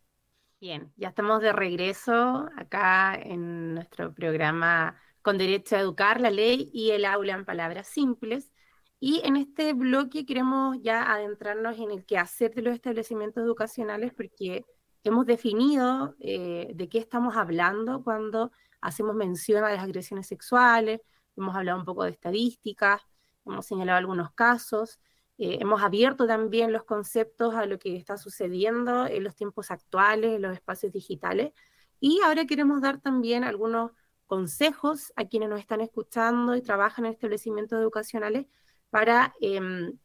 [0.61, 6.69] Bien, ya estamos de regreso acá en nuestro programa con derecho a educar, la ley
[6.73, 8.51] y el aula en palabras simples.
[8.99, 14.65] Y en este bloque queremos ya adentrarnos en el quehacer de los establecimientos educacionales porque
[15.03, 21.01] hemos definido eh, de qué estamos hablando cuando hacemos mención a las agresiones sexuales,
[21.37, 23.01] hemos hablado un poco de estadísticas,
[23.45, 24.99] hemos señalado algunos casos,
[25.41, 30.35] eh, hemos abierto también los conceptos a lo que está sucediendo en los tiempos actuales,
[30.35, 31.53] en los espacios digitales.
[32.01, 33.91] Y ahora queremos dar también algunos
[34.27, 38.47] consejos a quienes nos están escuchando y trabajan en establecimientos educacionales
[38.89, 39.97] para em,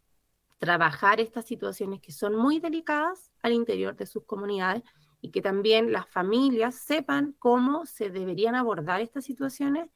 [0.59, 4.85] trabajar estas situaciones que son muy delicadas al interior de sus comunidades
[5.21, 9.91] y que también las familias sepan cómo se deberían abordar estas situaciones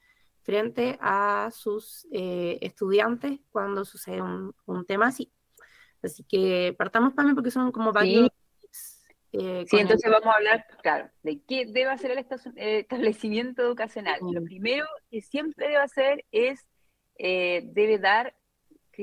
[0.48, 5.30] frente a sus eh, estudiantes cuando sucede un, tema así.
[6.02, 8.30] Así que partamos también porque son como varios...
[9.32, 12.24] Eh, sí, entonces vamos a hablar, claro, de qué debe hacer el
[12.56, 14.20] establecimiento educacional.
[14.22, 16.66] Lo primero que siempre debe hacer es,
[17.18, 18.34] eh, debe dar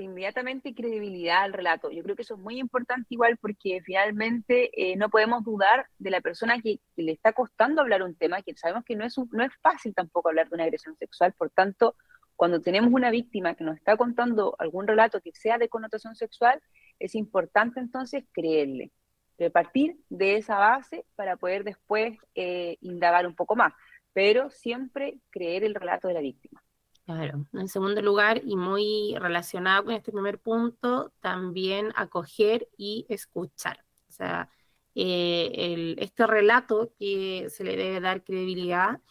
[0.02, 1.92] inmediatamente credibilidad al relato.
[1.92, 6.10] Yo creo que eso es muy importante igual porque finalmente eh, no podemos dudar de
[6.10, 9.44] la persona que, le está costando hablar un tema, que sabemos que no es, no
[9.44, 11.96] es fácil tampoco hablar de una agresión sexual, por tanto,
[12.36, 16.62] cuando tenemos una víctima que nos está contando algún relato que sea de connotación sexual,
[17.00, 18.92] es importante entonces creerle,
[19.38, 23.74] repartir de esa base para poder después eh, indagar un poco más,
[24.14, 26.65] pero siempre creer el relato de la víctima.
[27.06, 27.46] Claro.
[27.54, 33.86] En segundo lugar, y muy relacionado con este primer punto, también acoger y escuchar.
[34.10, 34.50] O sea,
[34.96, 39.02] eh, este relato que se le debe dar credibilidad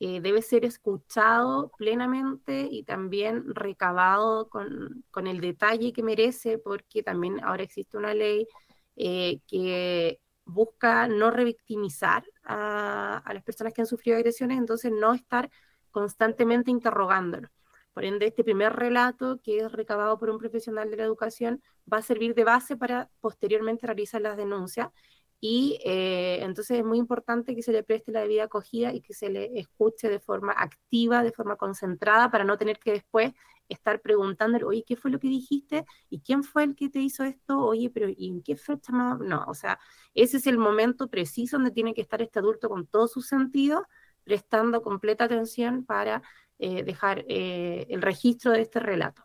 [0.00, 7.38] eh, debe ser escuchado plenamente y también recabado con, el detalle que merece, porque también
[7.44, 8.48] ahora existe una ley
[8.96, 15.12] eh, que busca no revictimizar a, a las personas que han sufrido agresiones, entonces no
[15.12, 15.50] estar
[15.92, 17.48] constantemente interrogándolo.
[17.92, 21.98] Por ende, este primer relato, que es recabado por un profesional de la educación, va
[21.98, 24.88] a servir de base para posteriormente realizar las denuncias.
[25.40, 29.12] Y eh, entonces es muy importante que se le preste la debida acogida y que
[29.12, 33.32] se le escuche de forma activa, de forma concentrada, para no tener que después
[33.68, 35.84] estar preguntándole, oye, ¿qué fue lo que dijiste?
[36.08, 37.58] ¿Y quién fue el que te hizo esto?
[37.58, 39.18] Oye, pero ¿y en qué fecha más?
[39.18, 39.78] No, o sea,
[40.14, 43.82] ese es el momento preciso donde tiene que estar este adulto con todos sus sentidos
[44.24, 46.22] prestando completa atención para
[46.58, 49.24] eh, dejar eh, el registro de este relato.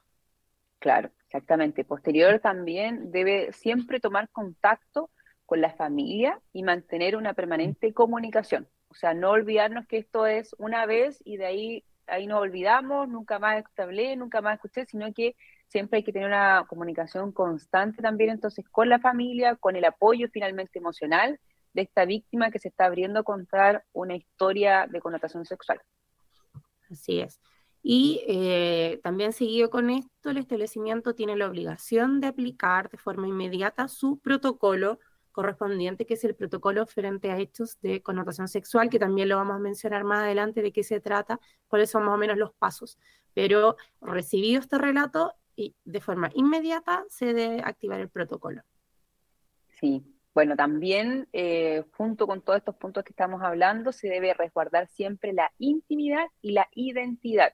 [0.79, 1.83] Claro, exactamente.
[1.83, 5.09] Posterior también debe siempre tomar contacto
[5.45, 8.67] con la familia y mantener una permanente comunicación.
[8.89, 13.07] O sea, no olvidarnos que esto es una vez y de ahí, ahí nos olvidamos,
[13.07, 15.35] nunca más hablé, nunca más escuché, sino que
[15.67, 20.27] siempre hay que tener una comunicación constante también entonces con la familia, con el apoyo
[20.31, 21.39] finalmente emocional
[21.77, 25.79] de esta víctima que se está abriendo a contar una historia de connotación sexual.
[26.89, 27.39] Así es.
[27.83, 33.27] Y eh, también seguido con esto, el establecimiento tiene la obligación de aplicar de forma
[33.27, 34.99] inmediata su protocolo
[35.31, 39.57] correspondiente, que es el protocolo frente a hechos de connotación sexual, que también lo vamos
[39.57, 42.97] a mencionar más adelante de qué se trata, cuáles son más o menos los pasos.
[43.35, 48.63] Pero recibido este relato, y de forma inmediata se debe activar el protocolo.
[49.79, 54.87] Sí, bueno, también eh, junto con todos estos puntos que estamos hablando, se debe resguardar
[54.87, 57.51] siempre la intimidad y la identidad.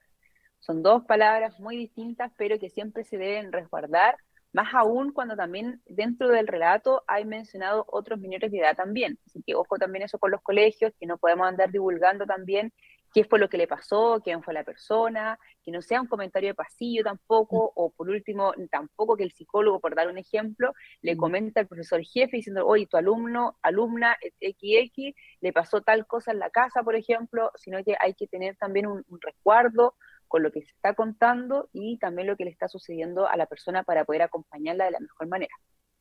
[0.60, 4.18] Son dos palabras muy distintas, pero que siempre se deben resguardar,
[4.52, 9.18] más aún cuando también dentro del relato hay mencionado otros menores de edad también.
[9.28, 12.74] Así que ojo también eso con los colegios, que no podemos andar divulgando también
[13.14, 16.50] qué fue lo que le pasó, quién fue la persona, que no sea un comentario
[16.50, 21.16] de pasillo tampoco, o por último, tampoco que el psicólogo, por dar un ejemplo, le
[21.16, 26.40] comenta al profesor jefe diciendo, oye, tu alumno, alumna XX, le pasó tal cosa en
[26.40, 29.96] la casa, por ejemplo, sino que hay que tener también un, resguardo
[30.28, 33.46] con lo que se está contando y también lo que le está sucediendo a la
[33.46, 35.54] persona para poder acompañarla de la mejor manera.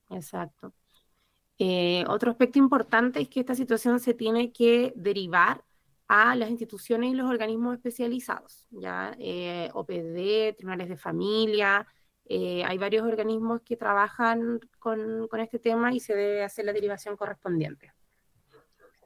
[0.08, 0.72] Exacto.
[1.58, 5.62] Eh, otro aspecto importante es que esta situación se tiene que derivar
[6.14, 11.86] a las instituciones y los organismos especializados, ya eh, OPD, tribunales de familia,
[12.26, 17.16] eh, hay varios organismos que trabajan con, este tema y se debe hacer la derivación
[17.16, 17.94] correspondiente.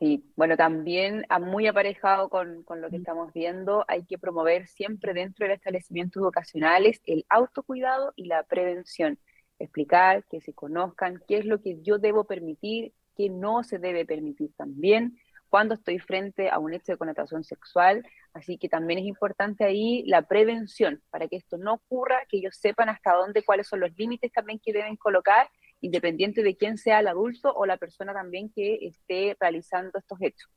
[0.00, 5.14] Sí, bueno, también muy aparejado con, con, lo que estamos viendo, hay que promover siempre
[5.14, 9.16] dentro de los establecimientos educacionales el autocuidado y la prevención.
[9.60, 14.04] Explicar, que se conozcan qué es lo que yo debo permitir, qué no se debe
[14.04, 15.16] permitir también,
[15.48, 18.06] cuando estoy frente a un hecho de connotación sexual.
[18.32, 22.56] Así que también es importante ahí la prevención para que esto no ocurra, que ellos
[22.56, 25.48] sepan hasta dónde, cuáles son los límites también que deben colocar,
[25.80, 30.50] independiente de quién sea el adulto o la persona también que esté realizando estos hechos.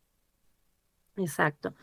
[1.15, 1.73] Exacto.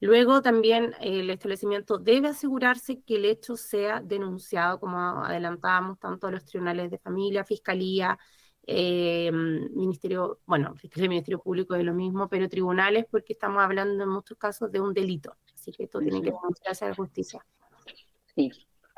[0.00, 6.30] Luego también el establecimiento debe asegurarse que el hecho sea denunciado, como adelantábamos, tanto a
[6.30, 8.18] los tribunales de familia, fiscalía,
[8.66, 14.08] eh, ministerio, bueno, Fiscalía Ministerio Público es lo mismo, pero tribunales porque estamos hablando en
[14.08, 17.44] muchos casos de un delito, así que esto tiene que demostrarse a la justicia.
[18.34, 18.50] Sí.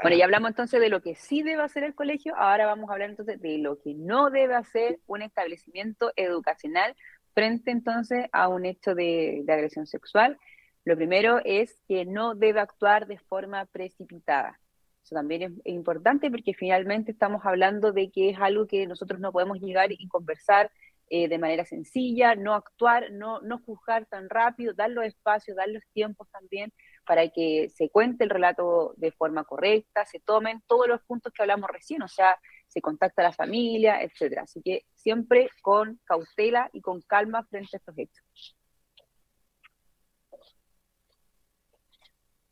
[0.03, 2.95] Bueno, ya hablamos entonces de lo que sí debe hacer el colegio, ahora vamos a
[2.95, 6.95] hablar entonces de lo que no debe hacer un establecimiento educacional
[7.33, 10.39] frente entonces a un hecho de, de agresión sexual.
[10.85, 14.61] Lo primero es que no debe actuar de forma precipitada.
[15.05, 19.33] Eso también es, importante porque finalmente estamos hablando de que es algo que nosotros no
[19.33, 20.71] podemos llegar y conversar
[21.11, 25.69] eh, de manera sencilla, no actuar, no, no juzgar tan rápido, dar los espacios, dar
[25.69, 26.73] los tiempos también
[27.07, 31.43] para que se cuente el relato de forma correcta, se tomen todos los puntos que
[31.43, 34.43] hablamos recién, o sea, se contacta a la familia, etcétera.
[34.43, 38.57] Así que siempre con cautela y con calma frente a estos hechos.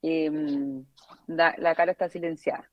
[0.03, 0.85] Em,
[1.27, 2.69] la cara está silenciada.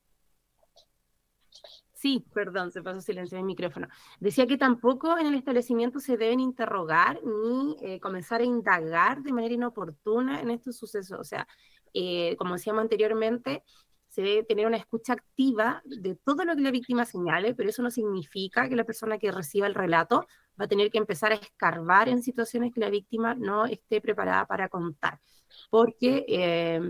[2.00, 3.86] Sí, perdón, se pasó silencio en el micrófono.
[4.20, 9.34] Decía que tampoco en el establecimiento se deben interrogar ni eh, comenzar a indagar de
[9.34, 11.20] manera inoportuna en estos sucesos.
[11.20, 11.46] O sea,
[11.92, 13.64] eh, como decíamos anteriormente,
[14.08, 17.82] se debe tener una escucha activa de todo lo que la víctima señale, pero eso
[17.82, 20.26] no significa que la persona que reciba el relato
[20.58, 24.46] va a tener que empezar a escarbar en situaciones que la víctima no esté preparada
[24.46, 25.20] para contar,
[25.68, 26.80] porque eh,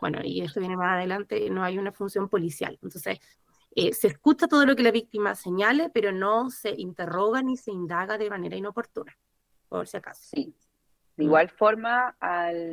[0.00, 2.78] bueno, y esto viene más adelante, no hay una función policial.
[2.82, 3.18] Entonces,
[3.74, 7.70] eh, se escucha todo lo que la víctima señale, pero no se interroga ni se
[7.70, 9.16] indaga de manera inoportuna,
[9.68, 10.28] por si acaso.
[10.34, 10.54] Sí.
[11.16, 12.16] De igual forma,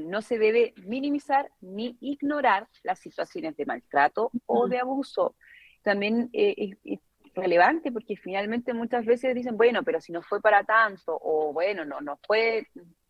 [0.05, 5.35] no se debe minimizar ni ignorar las situaciones de maltrato o de abuso.
[5.81, 6.99] También eh, es
[7.33, 11.85] relevante porque finalmente muchas veces dicen, bueno, pero si no fue para tanto, o bueno,
[11.85, 12.67] no, no fue,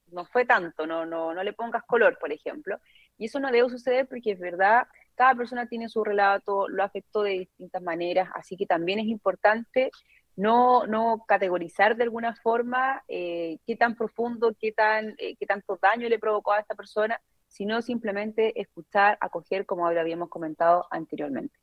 [0.07, 2.79] no fue tanto, no, no, no le pongas color, por ejemplo.
[3.17, 7.23] Y eso no debe suceder porque es verdad, cada persona tiene su relato, lo afectó
[7.23, 9.91] de distintas maneras, así que también es importante
[10.35, 15.79] no, no categorizar de alguna forma eh, qué tan profundo, qué, tan, eh, qué tanto
[15.81, 21.57] daño le provocó a esta persona, sino simplemente escuchar, acoger, como habíamos comentado anteriormente.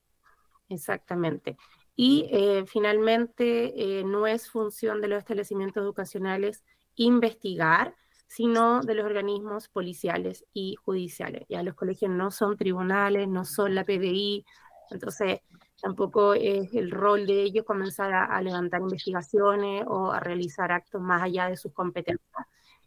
[0.69, 1.59] Exactamente.
[1.95, 7.95] Y eh, finalmente, no es función de los establecimientos educacionales investigar,
[8.35, 11.45] sino de los organismos policiales y judiciales.
[11.51, 14.47] Ya los colegios no son tribunales, no son la PDI,
[14.91, 15.41] entonces
[15.83, 21.23] tampoco es el rol de ellos comenzar a, levantar investigaciones o a realizar actos más
[21.23, 22.47] allá de sus competencias.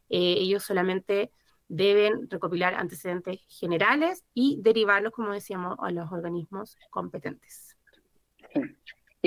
[0.09, 1.31] Eh, ellos solamente
[1.67, 7.77] deben recopilar antecedentes generales y derivarlos, como decíamos, a los organismos competentes.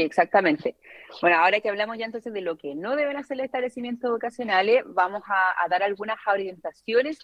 [0.02, 0.76] Exactamente.
[1.20, 4.82] Bueno, ahora que hablamos ya entonces de lo que no deben hacer los establecimientos educacionales,
[4.86, 7.18] vamos a, dar algunas orientaciones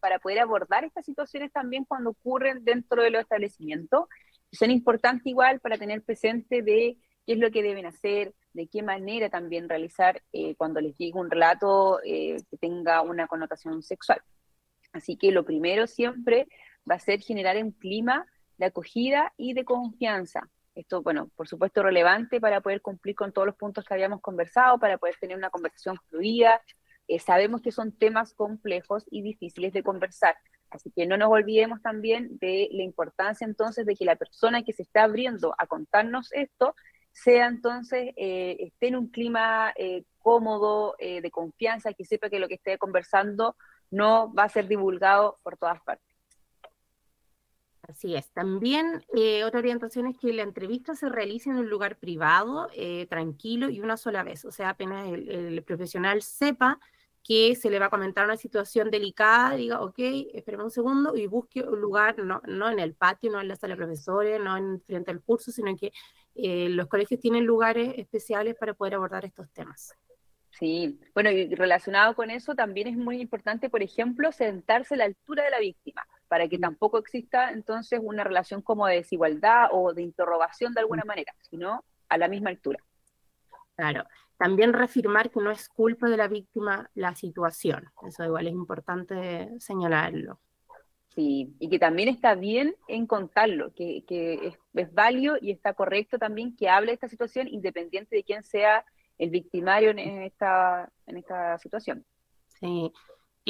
[0.00, 4.06] para poder abordar estas situaciones también cuando ocurren dentro de los establecimientos.
[4.52, 8.82] Son importantes igual para tener presente de qué es lo que deben hacer, de qué
[8.82, 14.22] manera también realizar eh, cuando les llegue un relato eh, que tenga una connotación sexual.
[14.92, 16.48] Así que lo primero siempre
[16.90, 18.26] va a ser generar un clima
[18.56, 20.48] de acogida y de confianza
[20.80, 24.78] esto, bueno, por supuesto relevante para poder cumplir con todos los puntos que habíamos conversado,
[24.78, 26.62] para poder tener una conversación fluida.
[27.08, 30.36] Eh, sabemos que son temas complejos y difíciles de conversar,
[30.70, 34.72] así que no nos olvidemos también de la importancia entonces de que la persona que
[34.72, 36.74] se está abriendo a contarnos esto
[37.12, 42.48] sea entonces, eh, esté en un clima eh, cómodo, de confianza, que sepa que lo
[42.48, 43.56] que esté conversando
[43.90, 46.07] no va a ser divulgado por todas partes.
[47.88, 48.30] Así es.
[48.32, 53.06] También eh, otra orientación es que la entrevista se realice en un lugar privado, eh,
[53.06, 54.44] tranquilo y una sola vez.
[54.44, 56.78] O sea, apenas el, profesional sepa
[57.24, 59.98] que se le va a comentar una situación delicada, diga, ok,
[60.34, 63.56] espérame un segundo y busque un lugar, no, no en el patio, no en la
[63.56, 65.90] sala de profesores, no en frente al curso, sino que
[66.34, 69.94] eh, los colegios tienen lugares especiales para poder abordar estos temas.
[70.50, 75.04] Sí, bueno, y relacionado con eso también es muy importante, por ejemplo, sentarse a la
[75.04, 79.92] altura de la víctima para que tampoco exista entonces una relación como de desigualdad o
[79.92, 82.78] de interrogación de alguna manera, sino a la misma altura.
[83.76, 84.04] Claro.
[84.36, 87.90] También reafirmar que no es culpa de la víctima la situación.
[88.06, 90.38] Eso igual es importante señalarlo.
[91.08, 96.18] Sí, y que también está bien en contarlo, que, es, es, válido y está correcto
[96.18, 98.84] también que hable de esta situación independiente de quién sea
[99.16, 102.04] el victimario en esta, en esta situación.
[102.60, 102.92] Sí,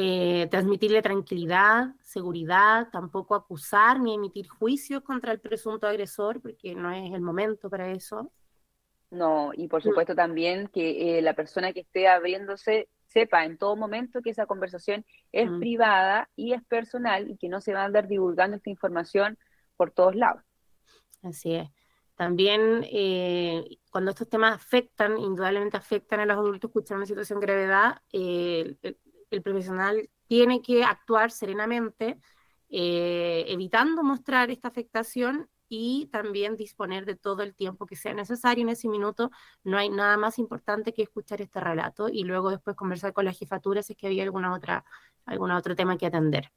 [0.00, 6.92] eh, transmitirle tranquilidad, seguridad, tampoco acusar ni emitir juicios contra el presunto agresor, porque no
[6.92, 8.30] es el momento para eso.
[9.10, 9.82] No, y por mm.
[9.82, 14.46] supuesto también que eh, la persona que esté abriéndose sepa en todo momento que esa
[14.46, 15.58] conversación es mm.
[15.58, 19.36] privada y es personal y que no se va a andar divulgando esta información
[19.76, 20.44] por todos lados.
[21.24, 21.68] Así es.
[22.14, 27.46] También eh, cuando estos temas afectan, indudablemente afectan a los adultos escuchar una situación de
[27.46, 28.76] gravedad, eh,
[29.30, 32.18] el, profesional tiene que actuar serenamente,
[32.68, 38.70] evitando mostrar esta afectación y también disponer de todo el tiempo que sea necesario en
[38.70, 39.30] ese minuto.
[39.64, 43.32] No hay nada más importante que escuchar este relato y luego después conversar con la
[43.32, 44.84] jefatura si es que había alguna otra,
[45.26, 46.50] algún otro tema que atender.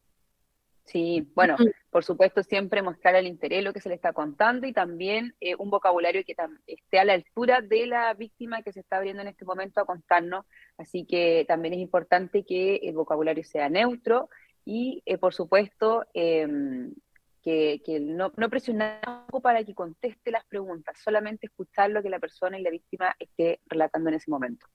[0.86, 1.56] Sí, bueno,
[1.90, 5.56] por supuesto siempre mostrar el interés lo que se le está contando y también eh,
[5.58, 6.36] un vocabulario que
[6.68, 9.86] esté a la altura de la víctima que se está abriendo en este momento a
[9.86, 10.46] contarnos.
[10.78, 14.30] Así que también es importante que el vocabulario sea neutro
[14.66, 16.94] y, eh, por supuesto, em,
[17.42, 22.60] que, no, no presionar para que conteste las preguntas, solamente escuchar lo que la persona
[22.60, 24.68] y la víctima esté relatando en ese momento.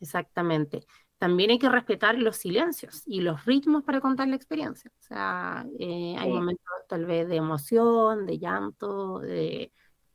[0.00, 0.80] Exactamente.
[1.20, 4.90] También hay que respetar los silencios y los ritmos para contar la experiencia.
[4.98, 9.70] O sea, eh, hay momentos tal vez de emoción, de llanto, de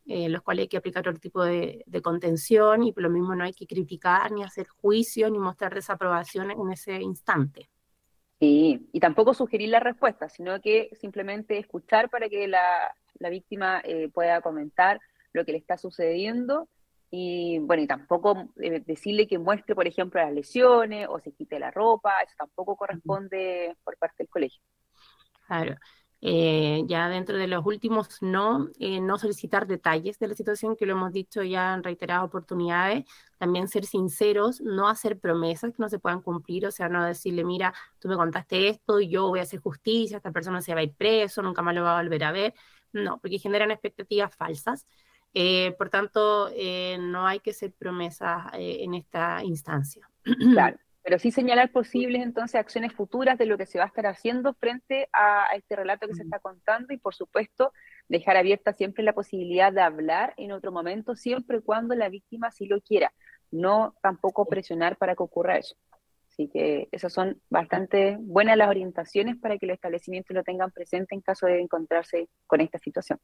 [0.08, 3.36] eh, los cuales hay que aplicar otro tipo de, de, contención y por lo mismo
[3.36, 7.70] no hay que criticar ni hacer juicio ni mostrar desaprobación en ese instante.
[8.39, 12.95] Sí, y tampoco sugerir la respuesta, sino que simplemente escuchar para que la,
[13.30, 14.99] víctima eh, pueda comentar
[15.34, 16.68] lo que le está sucediendo
[17.12, 21.60] y bueno, y tampoco eh, decirle que muestre, por ejemplo, las lesiones o se quite
[21.60, 24.62] la ropa, eso tampoco corresponde por parte del colegio.
[25.47, 25.76] Claro.
[26.28, 30.88] Eh, ya dentro de los últimos no, eh, no solicitar detalles de la situación, que
[30.88, 33.06] lo hemos dicho ya en reiteradas oportunidades,
[33.38, 37.43] también ser sinceros, no hacer promesas que no se puedan cumplir, o sea, no decirle,
[37.43, 40.84] mira, tú me contaste esto, yo voy a hacer justicia, esta persona se va a
[40.84, 42.56] ir preso, nunca más lo va a volver a ver,
[42.91, 44.88] no, porque generan expectativas falsas.
[45.36, 46.50] Eh, por tanto,
[47.00, 50.10] no hay que hacer promesas en esta instancia.
[50.54, 54.08] Claro pero sí señalar posibles entonces acciones futuras de lo que se va a estar
[54.08, 57.72] haciendo frente a, este relato que se está contando y por supuesto
[58.10, 62.50] dejar abierta siempre la posibilidad de hablar en otro momento, siempre y cuando la víctima
[62.50, 63.14] sí lo quiera,
[63.52, 65.76] no tampoco presionar para que ocurra eso.
[66.28, 71.14] Así que esas son bastante buenas las orientaciones para que los establecimientos lo tengan presente
[71.14, 73.20] en caso de encontrarse con esta situación.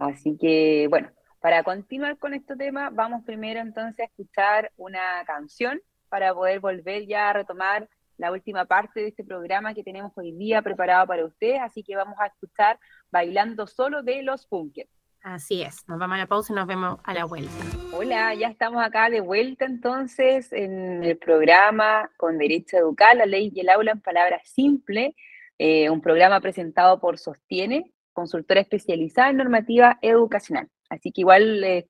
[0.00, 5.80] Así que, bueno, para continuar con este tema, vamos primero entonces a escuchar una canción
[6.08, 10.32] para poder volver ya a retomar la última parte de este programa que tenemos hoy
[10.32, 12.78] día preparado para ustedes, así que vamos a escuchar
[13.10, 14.90] Bailando Solo de los Punkers.
[15.22, 17.52] Así es, nos vamos a la pausa y nos vemos a la vuelta.
[17.92, 23.26] Hola, ya estamos acá de vuelta entonces en el programa con Derecho a Educar, la
[23.26, 25.14] ley y el aula en palabras simples,
[25.58, 30.68] eh, un programa presentado por Sostiene, consultora especializada en normativa educacional.
[30.88, 31.86] Así que igual les,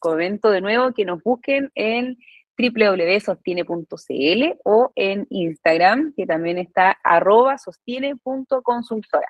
[0.00, 2.18] comento de nuevo que nos busquen en
[2.58, 9.28] www.sostiene.cl o en Instagram, que también está arroba sostiene.consultora.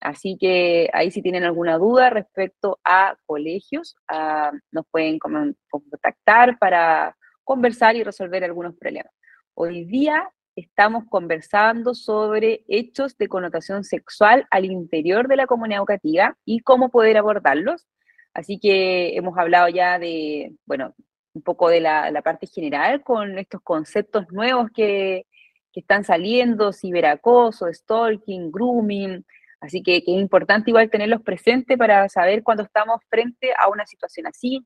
[0.00, 7.16] Así que ahí si tienen alguna duda respecto a colegios, ah, nos pueden contactar para
[7.42, 9.12] conversar y resolver algunos problemas.
[9.54, 16.36] Hoy día estamos conversando sobre hechos de connotación sexual al interior de la comunidad educativa
[16.44, 17.86] y cómo poder abordarlos.
[18.32, 20.94] Así que hemos hablado ya de, bueno,
[21.34, 25.26] un poco de la, parte general con estos conceptos nuevos que,
[25.74, 29.26] están saliendo, ciberacoso, stalking, grooming.
[29.60, 34.28] Así que, es importante igual tenerlos presentes para saber cuando estamos frente a una situación
[34.28, 34.64] así.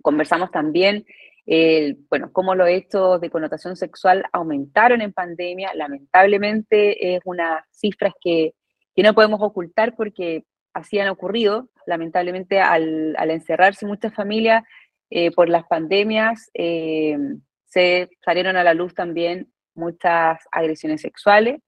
[0.00, 1.04] Conversamos también,
[2.08, 5.72] bueno, cómo los hechos de connotación sexual aumentaron en pandemia.
[5.74, 8.54] Lamentablemente es unas cifras que,
[8.96, 11.70] no podemos ocultar porque así han ocurrido.
[11.86, 14.62] Lamentablemente, al, encerrarse muchas familias
[15.08, 17.16] eh, por las pandemias, eh,
[17.64, 21.62] se salieron a la luz también muchas agresiones sexuales.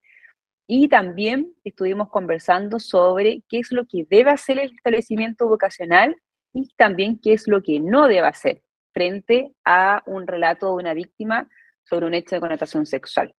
[0.66, 6.14] Y también estuvimos conversando sobre qué es lo que debe hacer el establecimiento vocacional
[6.52, 8.62] y también qué es lo que no debe hacer
[8.93, 11.49] frente a un relato de una víctima
[11.84, 13.34] sobre un hecho de connotación sexual.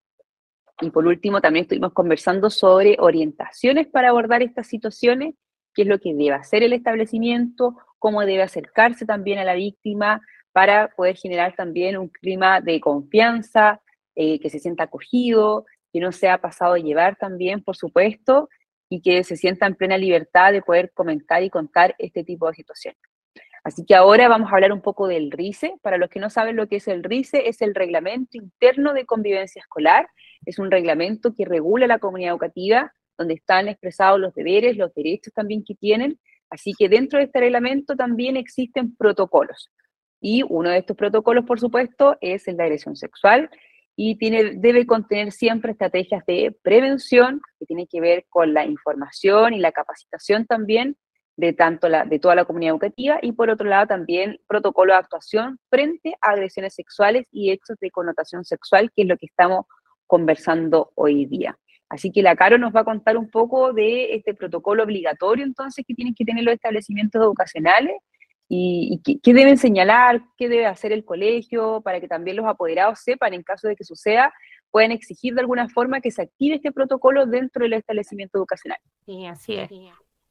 [0.80, 5.34] Y por último, también estuvimos conversando sobre orientaciones para abordar estas situaciones,
[5.74, 10.20] qué es lo que debe hacer el establecimiento, cómo debe acercarse también a la víctima
[10.52, 13.80] para poder generar también un clima de confianza,
[14.14, 18.48] eh, que se sienta acogido, que no sea pasado a llevar también, por supuesto,
[18.88, 22.54] y que se sienta en plena libertad de poder comentar y contar este tipo de
[22.54, 23.00] situaciones.
[23.64, 25.74] Así que ahora vamos a hablar un poco del RICE.
[25.80, 29.06] Para los que no saben lo que es el RICE, es el Reglamento Interno de
[29.06, 30.06] Convivencia Escolar.
[30.44, 35.32] Es un reglamento que regula la comunidad educativa, donde están expresados los deberes, los derechos
[35.32, 36.20] también que tienen.
[36.50, 39.70] Así que dentro de este reglamento también existen protocolos.
[40.20, 43.48] Y uno de estos protocolos, por supuesto, es el de agresión sexual
[43.96, 49.54] y tiene, debe contener siempre estrategias de prevención que tienen que ver con la información
[49.54, 50.96] y la capacitación también
[51.36, 55.00] de tanto la, de toda la comunidad educativa y por otro lado también protocolo de
[55.00, 59.66] actuación frente a agresiones sexuales y hechos de connotación sexual, que es lo que estamos
[60.06, 61.58] conversando hoy día.
[61.88, 65.84] Así que la Caro nos va a contar un poco de este protocolo obligatorio entonces
[65.86, 67.96] que tienen que tener los establecimientos educacionales
[68.48, 73.32] y, qué, deben señalar, qué debe hacer el colegio para que también los apoderados sepan,
[73.34, 74.32] en caso de que suceda,
[74.70, 78.78] pueden exigir de alguna forma que se active este protocolo dentro del establecimiento educacional.
[79.06, 79.70] Sí, así es.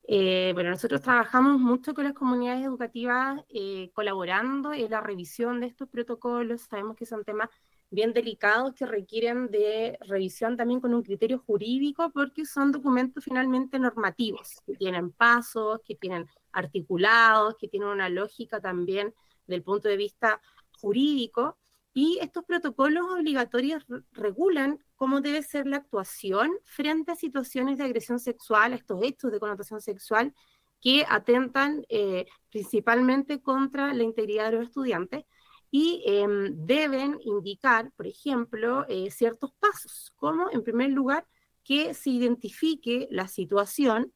[0.05, 5.67] Eh, bueno, nosotros trabajamos mucho con las comunidades educativas eh, colaborando en la revisión de
[5.67, 6.61] estos protocolos.
[6.63, 7.49] Sabemos que son temas
[7.89, 13.79] bien delicados que requieren de revisión también con un criterio jurídico porque son documentos finalmente
[13.79, 19.13] normativos, que tienen pasos, que tienen articulados, que tienen una lógica también
[19.47, 20.41] del punto de vista
[20.81, 21.57] jurídico.
[21.93, 28.19] Y estos protocolos obligatorios regulan cómo debe ser la actuación frente a situaciones de agresión
[28.19, 30.33] sexual, estos hechos de connotación sexual
[30.81, 35.23] que atentan eh, principalmente contra la integridad de los estudiantes
[35.71, 41.25] y em, deben indicar, por ejemplo, eh, ciertos pasos, como en primer lugar
[41.63, 44.13] que se identifique la situación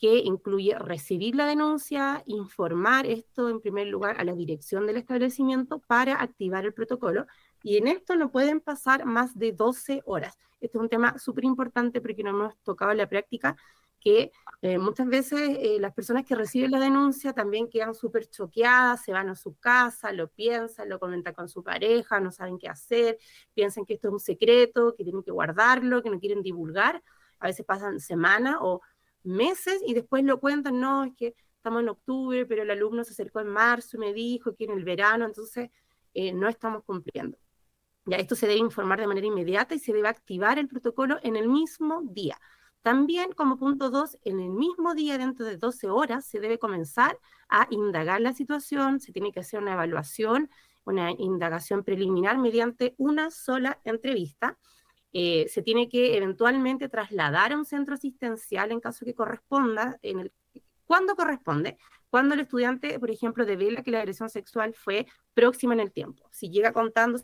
[0.00, 5.80] que incluye recibir la denuncia, informar esto en primer lugar a la dirección del establecimiento
[5.80, 7.26] para activar el protocolo.
[7.62, 10.38] Y en esto no pueden pasar más de 12 horas.
[10.58, 13.56] Este es un tema súper importante porque no hemos tocado en la práctica
[14.00, 14.32] que
[14.62, 19.12] eh, muchas veces eh, las personas que reciben la denuncia también quedan súper choqueadas, se
[19.12, 23.18] van a su casa, lo piensan, lo comentan con su pareja, no saben qué hacer,
[23.52, 27.02] piensan que esto es un secreto, que tienen que guardarlo, que no quieren divulgar.
[27.38, 28.80] A veces pasan semanas o
[29.24, 33.12] meses y después lo cuentan, no, es que estamos en octubre, pero el alumno se
[33.12, 35.70] acercó en marzo y me dijo que en el verano, entonces
[36.14, 37.38] eh, no estamos cumpliendo.
[38.06, 41.36] Ya esto se debe informar de manera inmediata y se debe activar el protocolo en
[41.36, 42.38] el mismo día.
[42.82, 47.18] También, como punto dos, en el mismo día, dentro de 12 horas, se debe comenzar
[47.48, 50.48] a indagar la situación, se tiene que hacer una evaluación,
[50.84, 54.58] una indagación preliminar mediante una sola entrevista.
[55.12, 60.20] Eh, se tiene que eventualmente trasladar a un centro asistencial en caso que corresponda, en
[60.20, 60.32] el,
[61.16, 61.78] corresponde,
[62.10, 66.28] cuando el estudiante, por ejemplo, devela que la agresión sexual fue próxima en el tiempo.
[66.32, 67.20] Si llega contando,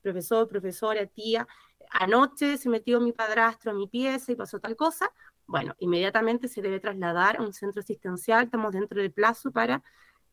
[0.00, 1.46] profesor, profesora, tía,
[1.90, 5.10] anoche se metió mi padrastro a mi pieza y pasó tal cosa,
[5.46, 9.82] bueno, inmediatamente se debe trasladar a un centro asistencial, estamos dentro del plazo para,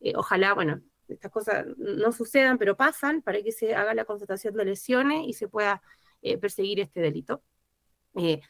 [0.00, 4.54] eh, ojalá, bueno, estas cosas no sucedan, pero pasan, para que se haga la constatación
[4.54, 5.82] de lesiones y se pueda
[6.22, 7.42] eh, perseguir este delito.
[8.16, 8.40] Eh,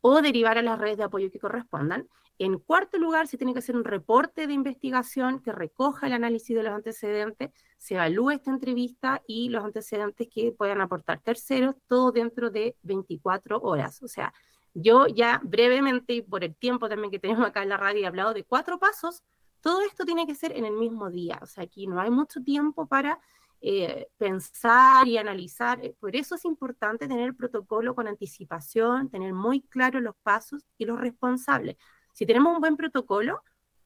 [0.00, 2.08] o derivar a las redes de apoyo que correspondan.
[2.38, 6.56] En cuarto lugar, se tiene que hacer un reporte de investigación que recoja el análisis
[6.56, 12.12] de los antecedentes, se evalúe esta entrevista y los antecedentes que puedan aportar terceros, todo
[12.12, 14.02] dentro de 24 horas.
[14.02, 14.32] O sea,
[14.72, 18.06] yo ya brevemente, y por el tiempo también que tenemos acá en la radio, he
[18.06, 19.22] hablado de cuatro pasos,
[19.60, 21.38] todo esto tiene que ser en el mismo día.
[21.42, 23.20] O sea, aquí no hay mucho tiempo para
[23.62, 25.84] eh, pensar y analizar.
[25.84, 30.66] Eh, por eso es importante tener el protocolo con anticipación, tener muy claros los pasos
[30.78, 31.76] y los responsables.
[32.14, 33.42] Si tenemos un buen protocolo,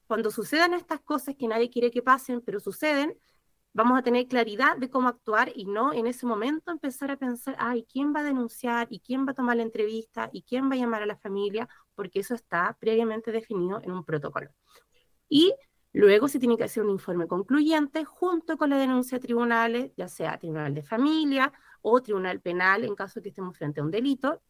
[0.06, 3.18] cuando sucedan estas cosas que nadie quiere que pasen, pero suceden,
[3.72, 7.56] vamos a tener claridad de cómo actuar y no en ese momento empezar a pensar,
[7.58, 8.86] ay, ¿quién va a denunciar?
[8.90, 10.30] ¿Y quién va a tomar la entrevista?
[10.32, 11.68] ¿Y quién va a llamar a la familia?
[11.96, 14.50] Porque eso está previamente definido en un protocolo.
[15.28, 15.52] Y
[15.94, 20.08] luego se tiene que hacer un informe concluyente junto con la denuncia a tribunales, ya
[20.08, 23.92] sea tribunal de familia o tribunal penal en caso de que estemos frente a un
[23.92, 24.42] delito,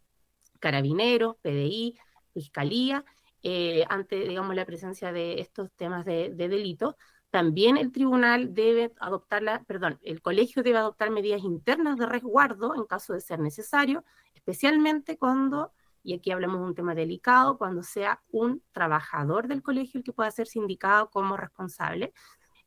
[0.58, 1.96] carabineros, PDI,
[2.32, 3.04] fiscalía,
[3.42, 6.96] eh, ante, digamos, la presencia de estos temas de, delito,
[7.28, 12.74] también el tribunal debe adoptar la, perdón, el colegio debe adoptar medidas internas de resguardo
[12.74, 15.72] en caso de ser necesario, especialmente cuando,
[16.04, 20.12] y aquí hablamos de un tema delicado, cuando sea un trabajador del colegio el que
[20.12, 22.12] pueda ser sindicado como responsable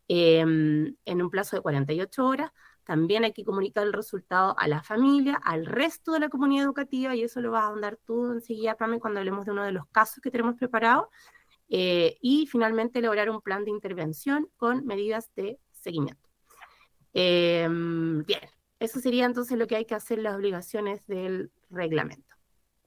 [0.08, 2.52] em, en un plazo de 48 horas
[2.88, 7.14] también hay que comunicar el resultado a la familia, al resto de la comunidad educativa,
[7.18, 9.86] y eso lo vas a ahondar tú enseguida, Pame, cuando hablemos de uno de los
[9.88, 11.08] casos que tenemos preparados.
[11.68, 16.30] Eh, y finalmente elaborar un plan de intervención con medidas de seguimiento.
[17.12, 18.40] Em, bien,
[18.80, 22.37] eso sería entonces lo que hay que hacer las obligaciones del reglamento.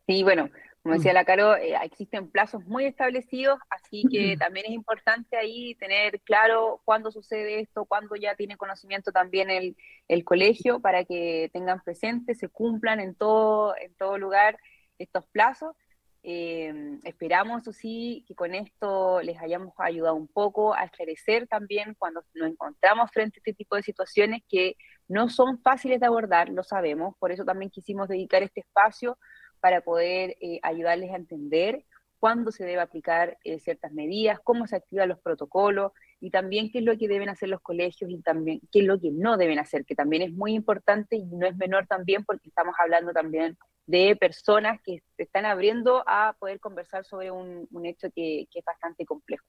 [0.07, 0.51] Sí, bueno,
[0.83, 1.15] como decía mm.
[1.15, 6.81] la Caro, eh, existen plazos muy establecidos, así que también es importante ahí tener claro
[6.85, 9.77] cuándo sucede esto, cuándo ya tiene conocimiento también el,
[10.09, 14.59] el colegio para que tengan presente, se cumplan en todo, en todo lugar
[14.99, 15.77] estos plazos.
[16.23, 21.95] Eh, esperamos, eso sí, que con esto les hayamos ayudado un poco a esclarecer también
[21.99, 24.77] cuando nos encontramos frente a este tipo de situaciones que
[25.09, 29.19] no son fáciles de abordar, lo sabemos, por eso también quisimos dedicar este espacio
[29.61, 31.85] para poder eh, ayudarles a entender
[32.21, 36.79] cuándo se debe aplicar eh, ciertas medidas, cómo se activan los protocolos y también qué
[36.79, 39.59] es lo que deben hacer los colegios y también qué es lo que no deben
[39.59, 43.57] hacer, que también es muy importante y no es menor también porque estamos hablando también
[43.87, 49.05] de personas que se están abriendo a poder conversar sobre un, hecho que, es bastante
[49.07, 49.47] complejo.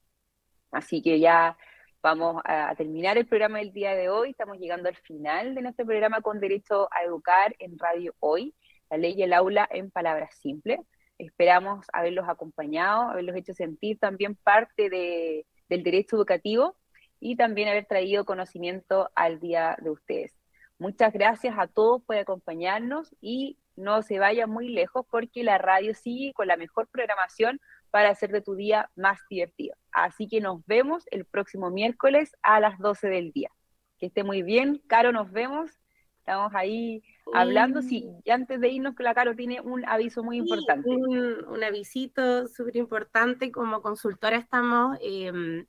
[0.72, 1.58] Así que ya
[2.02, 4.32] vamos a, terminar el programa del día de hoy.
[4.32, 8.56] Estamos llegando al final de nuestro programa con derecho a educar en Radio Hoy
[8.92, 10.80] la ley y el aula en palabras simples.
[11.18, 16.76] Esperamos haberlos acompañado, haberlos hecho sentir también parte del derecho educativo
[17.20, 20.34] y también haber traído conocimiento al día de ustedes.
[20.78, 25.94] Muchas gracias a todos por acompañarnos y no se vayan muy lejos porque la radio
[25.94, 27.62] sigue con la mejor programación
[27.92, 29.76] para hacer de tu día más divertido.
[29.92, 33.52] Así que nos vemos el próximo miércoles a las 12 del día.
[34.00, 34.82] Que esté muy bien.
[34.88, 35.81] Caro, nos vemos.
[36.22, 37.04] Estamos ahí
[37.34, 37.82] hablando.
[37.82, 40.88] Sí, y antes de irnos, la Caro tiene un aviso muy importante.
[40.88, 43.52] Un, un avisito súper importante.
[43.52, 45.66] Como consultora estamos em,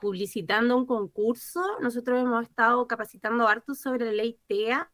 [0.00, 1.62] publicitando un concurso.
[1.80, 4.90] Nosotros hemos estado capacitando harto sobre la ley TEA,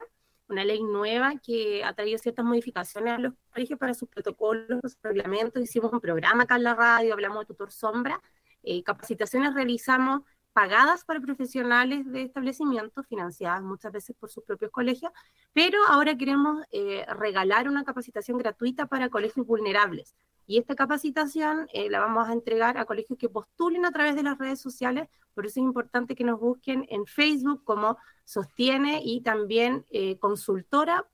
[0.49, 4.99] una ley nueva que ha traído ciertas modificaciones a los colegios para sus protocolos, sus
[5.03, 5.63] reglamentos.
[5.63, 8.21] Hicimos un programa acá en la radio, hablamos de tutor sombra.
[8.63, 10.21] Eh, capacitaciones realizamos
[10.59, 15.13] pagadas para profesionales de establecimientos, financiadas muchas veces por sus propios colegios,
[15.53, 20.17] pero ahora queremos eh, regalar una capacitación gratuita para colegios vulnerables.
[20.49, 24.25] Y esta capacitación eh, la vamos a entregar a colegios que postulen a través de
[24.25, 29.21] las redes sociales, por eso es importante que nos busquen en Facebook como sostiene y
[29.21, 31.07] también eh, consultora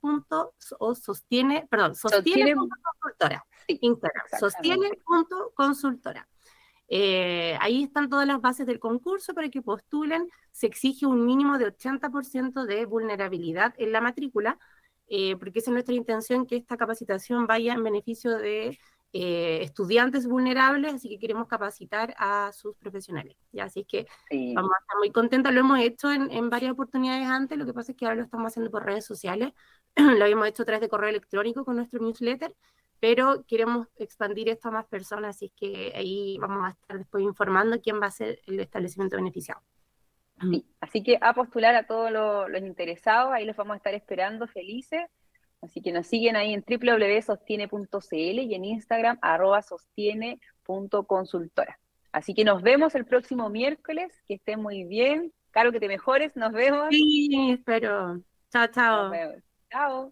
[0.79, 6.27] o sostiene, perdón, sostiene.consultora, Instagram, sostiene.consultora.
[6.87, 10.27] Eh, ahí están todas las bases del concurso para que postulen.
[10.51, 14.59] Se exige un mínimo de 80% de vulnerabilidad en la matrícula,
[15.07, 18.77] eh, porque es nuestra intención que esta capacitación vaya en beneficio de
[19.13, 23.37] eh, estudiantes vulnerables, así que queremos capacitar a sus profesionales.
[23.51, 23.63] ¿ya?
[23.65, 24.05] Así que
[24.53, 27.73] vamos a estar muy contentos, lo hemos hecho en, en, varias oportunidades antes, lo que
[27.73, 29.53] pasa es que ahora lo estamos haciendo por redes sociales,
[29.95, 32.53] lo habíamos hecho a través de correo electrónico con nuestro newsletter,
[33.05, 37.79] pero queremos expandir esto a más personas, así que ahí vamos a estar después informando
[37.79, 39.61] quién va a ser el establecimiento beneficiado.
[40.81, 45.03] así que a postular a todos los, interesados, ahí los vamos a estar esperando felices.
[45.61, 51.79] Así que nos siguen ahí en www.sostiene.cl y en Instagram arroba sostiene.consultora.
[52.11, 55.31] Así que nos vemos el próximo miércoles, que estén muy bien.
[55.51, 56.87] Caro, que te mejores, nos vemos.
[56.89, 58.19] Sí, espero.
[58.51, 59.11] Chao, chao.
[59.69, 60.11] Chao.